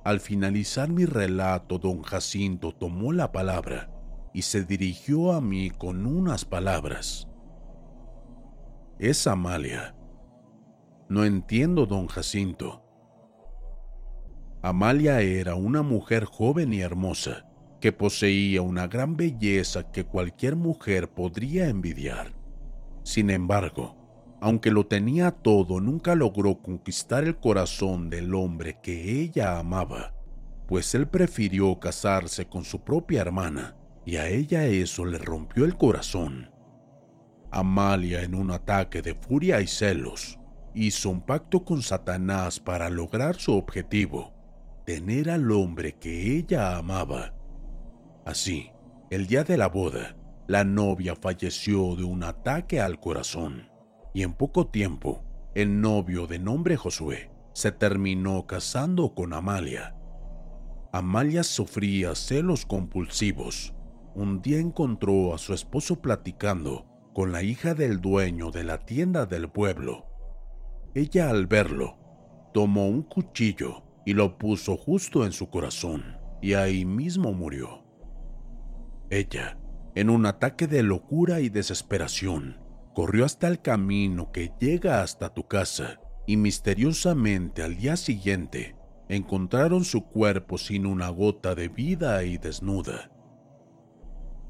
Al 0.05 0.21
finalizar 0.21 0.89
mi 0.89 1.03
relato, 1.05 1.79
don 1.79 2.01
Jacinto 2.01 2.71
tomó 2.71 3.11
la 3.11 3.33
palabra 3.33 3.91
y 4.33 4.43
se 4.43 4.63
dirigió 4.63 5.33
a 5.33 5.41
mí 5.41 5.69
con 5.69 6.05
unas 6.05 6.45
palabras. 6.45 7.27
Es 8.99 9.27
Amalia. 9.27 9.97
No 11.09 11.25
entiendo, 11.25 11.85
don 11.85 12.07
Jacinto. 12.07 12.85
Amalia 14.61 15.19
era 15.19 15.55
una 15.55 15.81
mujer 15.81 16.23
joven 16.23 16.71
y 16.71 16.79
hermosa, 16.79 17.49
que 17.85 17.91
poseía 17.91 18.63
una 18.63 18.87
gran 18.87 19.15
belleza 19.15 19.91
que 19.91 20.05
cualquier 20.05 20.55
mujer 20.55 21.07
podría 21.07 21.69
envidiar. 21.69 22.33
Sin 23.03 23.29
embargo, 23.29 23.95
aunque 24.41 24.71
lo 24.71 24.87
tenía 24.87 25.29
todo, 25.29 25.79
nunca 25.79 26.15
logró 26.15 26.63
conquistar 26.63 27.25
el 27.25 27.37
corazón 27.37 28.09
del 28.09 28.33
hombre 28.33 28.79
que 28.81 29.21
ella 29.21 29.59
amaba, 29.59 30.15
pues 30.67 30.95
él 30.95 31.07
prefirió 31.07 31.79
casarse 31.79 32.47
con 32.47 32.63
su 32.63 32.83
propia 32.83 33.21
hermana, 33.21 33.77
y 34.03 34.15
a 34.15 34.29
ella 34.29 34.65
eso 34.65 35.05
le 35.05 35.19
rompió 35.19 35.63
el 35.63 35.77
corazón. 35.77 36.49
Amalia, 37.51 38.23
en 38.23 38.33
un 38.33 38.49
ataque 38.49 39.03
de 39.03 39.13
furia 39.13 39.61
y 39.61 39.67
celos, 39.67 40.39
hizo 40.73 41.11
un 41.11 41.21
pacto 41.21 41.63
con 41.63 41.83
Satanás 41.83 42.59
para 42.59 42.89
lograr 42.89 43.35
su 43.35 43.53
objetivo, 43.53 44.33
tener 44.87 45.29
al 45.29 45.51
hombre 45.51 45.93
que 45.99 46.35
ella 46.35 46.77
amaba 46.77 47.35
Así, 48.25 48.71
el 49.11 49.27
día 49.27 49.43
de 49.43 49.57
la 49.57 49.67
boda, 49.67 50.17
la 50.47 50.63
novia 50.63 51.15
falleció 51.15 51.95
de 51.95 52.03
un 52.03 52.23
ataque 52.23 52.81
al 52.81 52.99
corazón 52.99 53.69
y 54.15 54.23
en 54.23 54.33
poco 54.33 54.67
tiempo, 54.67 55.23
el 55.53 55.81
novio 55.81 56.25
de 56.25 56.39
nombre 56.39 56.77
Josué 56.77 57.29
se 57.53 57.71
terminó 57.73 58.47
casando 58.47 59.13
con 59.13 59.33
Amalia. 59.33 59.95
Amalia 60.93 61.43
sufría 61.43 62.15
celos 62.15 62.65
compulsivos. 62.65 63.73
Un 64.15 64.41
día 64.41 64.59
encontró 64.59 65.35
a 65.35 65.38
su 65.38 65.53
esposo 65.53 66.01
platicando 66.01 66.85
con 67.13 67.33
la 67.33 67.43
hija 67.43 67.73
del 67.73 67.99
dueño 67.99 68.51
de 68.51 68.63
la 68.63 68.85
tienda 68.85 69.25
del 69.25 69.49
pueblo. 69.49 70.05
Ella 70.93 71.29
al 71.29 71.45
verlo, 71.45 71.97
tomó 72.53 72.88
un 72.88 73.03
cuchillo 73.03 73.83
y 74.05 74.13
lo 74.13 74.38
puso 74.38 74.77
justo 74.77 75.25
en 75.25 75.33
su 75.33 75.49
corazón, 75.49 76.17
y 76.41 76.53
ahí 76.53 76.85
mismo 76.85 77.33
murió. 77.33 77.84
Ella, 79.09 79.57
en 79.95 80.09
un 80.09 80.25
ataque 80.25 80.67
de 80.67 80.83
locura 80.83 81.39
y 81.39 81.49
desesperación, 81.49 82.59
corrió 82.93 83.25
hasta 83.25 83.47
el 83.47 83.61
camino 83.61 84.31
que 84.31 84.51
llega 84.59 85.01
hasta 85.01 85.33
tu 85.33 85.47
casa 85.47 85.99
y 86.25 86.37
misteriosamente 86.37 87.61
al 87.61 87.77
día 87.77 87.97
siguiente 87.97 88.75
encontraron 89.09 89.85
su 89.85 90.05
cuerpo 90.05 90.57
sin 90.57 90.85
una 90.85 91.09
gota 91.09 91.53
de 91.55 91.67
vida 91.67 92.23
y 92.23 92.37
desnuda. 92.37 93.11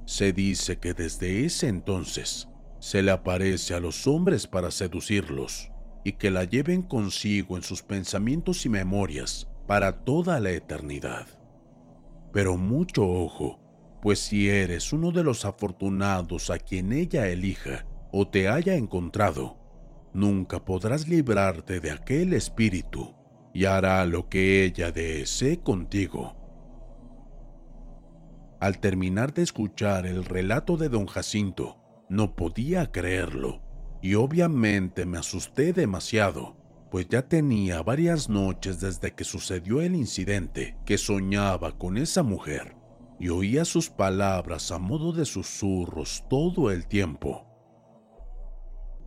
Se 0.06 0.32
dice 0.32 0.78
que 0.78 0.94
desde 0.94 1.46
ese 1.46 1.68
entonces 1.68 2.48
se 2.80 3.02
le 3.02 3.12
aparece 3.12 3.74
a 3.74 3.80
los 3.80 4.08
hombres 4.08 4.48
para 4.48 4.72
seducirlos 4.72 5.72
y 6.04 6.14
que 6.14 6.30
la 6.30 6.44
lleven 6.44 6.84
consigo 6.84 7.58
en 7.58 7.64
sus 7.64 7.82
pensamientos 7.82 8.66
y 8.66 8.70
memorias 8.70 9.48
para 9.68 10.04
toda 10.04 10.40
la 10.40 10.52
eternidad. 10.52 11.26
Pero 12.32 12.58
mucho 12.58 13.10
ojo, 13.10 13.60
pues 14.06 14.20
si 14.20 14.50
eres 14.50 14.94
uno 14.94 15.12
de 15.12 15.24
los 15.24 15.46
afortunados 15.46 16.52
a 16.52 16.60
quien 16.60 16.94
ella 16.94 17.28
elija 17.28 17.88
o 18.12 18.28
te 18.28 18.48
haya 18.48 18.76
encontrado, 18.76 19.58
nunca 20.14 20.64
podrás 20.64 21.08
librarte 21.08 21.80
de 21.80 21.90
aquel 21.90 22.34
espíritu 22.34 23.16
y 23.52 23.66
hará 23.66 24.06
lo 24.06 24.30
que 24.30 24.64
ella 24.64 24.92
desee 24.92 25.58
contigo. 25.58 26.36
Al 28.60 28.78
terminar 28.78 29.34
de 29.34 29.42
escuchar 29.42 30.06
el 30.06 30.24
relato 30.24 30.78
de 30.78 30.90
don 30.90 31.08
Jacinto, 31.08 32.06
no 32.08 32.36
podía 32.36 32.92
creerlo 32.92 33.64
y 34.04 34.14
obviamente 34.14 35.08
me 35.08 35.18
asusté 35.18 35.74
demasiado, 35.74 36.56
pues 36.92 37.08
ya 37.10 37.24
tenía 37.24 37.82
varias 37.82 38.30
noches 38.30 38.80
desde 38.80 39.16
que 39.16 39.24
sucedió 39.24 39.82
el 39.82 39.96
incidente 39.96 40.78
que 40.86 41.00
soñaba 41.00 41.76
con 41.80 41.98
esa 41.98 42.22
mujer 42.22 42.85
y 43.20 43.30
oía 43.30 43.66
sus 43.66 43.90
palabras 43.90 44.72
a 44.72 44.80
modo 44.80 45.14
de 45.14 45.26
susurros 45.26 46.26
todo 46.30 46.72
el 46.72 46.88
tiempo. 46.88 47.46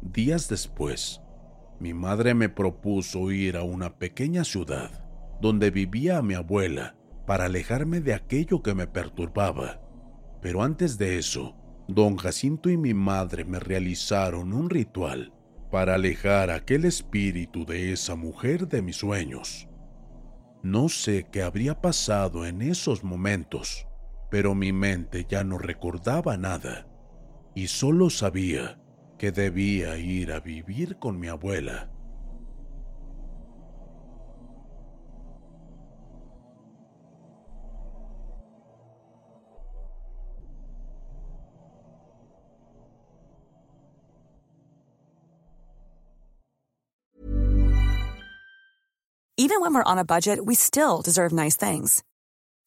Días 0.00 0.48
después, 0.48 1.20
mi 1.80 1.94
madre 1.94 2.34
me 2.34 2.48
propuso 2.48 3.30
ir 3.30 3.56
a 3.56 3.62
una 3.62 3.98
pequeña 3.98 4.44
ciudad 4.44 5.04
donde 5.40 5.70
vivía 5.70 6.22
mi 6.22 6.34
abuela 6.34 6.96
para 7.26 7.44
alejarme 7.44 8.00
de 8.00 8.14
aquello 8.14 8.62
que 8.62 8.74
me 8.74 8.86
perturbaba. 8.86 9.80
Pero 10.40 10.62
antes 10.62 10.98
de 10.98 11.18
eso, 11.18 11.56
don 11.88 12.16
Jacinto 12.16 12.70
y 12.70 12.76
mi 12.76 12.94
madre 12.94 13.44
me 13.44 13.60
realizaron 13.60 14.52
un 14.52 14.70
ritual 14.70 15.32
para 15.70 15.94
alejar 15.96 16.50
aquel 16.50 16.84
espíritu 16.84 17.66
de 17.66 17.92
esa 17.92 18.14
mujer 18.14 18.68
de 18.68 18.82
mis 18.82 18.96
sueños. 18.96 19.68
No 20.62 20.88
sé 20.88 21.26
qué 21.30 21.42
habría 21.42 21.80
pasado 21.80 22.46
en 22.46 22.62
esos 22.62 23.04
momentos, 23.04 23.87
pero 24.30 24.54
mi 24.54 24.72
mente 24.72 25.26
ya 25.28 25.44
no 25.44 25.58
recordaba 25.58 26.36
nada 26.36 26.86
y 27.54 27.68
solo 27.68 28.10
sabía 28.10 28.80
que 29.18 29.32
debía 29.32 29.98
ir 29.98 30.32
a 30.32 30.40
vivir 30.40 30.98
con 30.98 31.18
mi 31.18 31.28
abuela. 31.28 31.90
Even 49.40 49.60
when 49.60 49.72
we're 49.72 49.84
on 49.84 49.98
a 49.98 50.04
budget, 50.04 50.44
we 50.44 50.56
still 50.56 51.00
deserve 51.00 51.32
nice 51.32 51.56
things. 51.56 52.02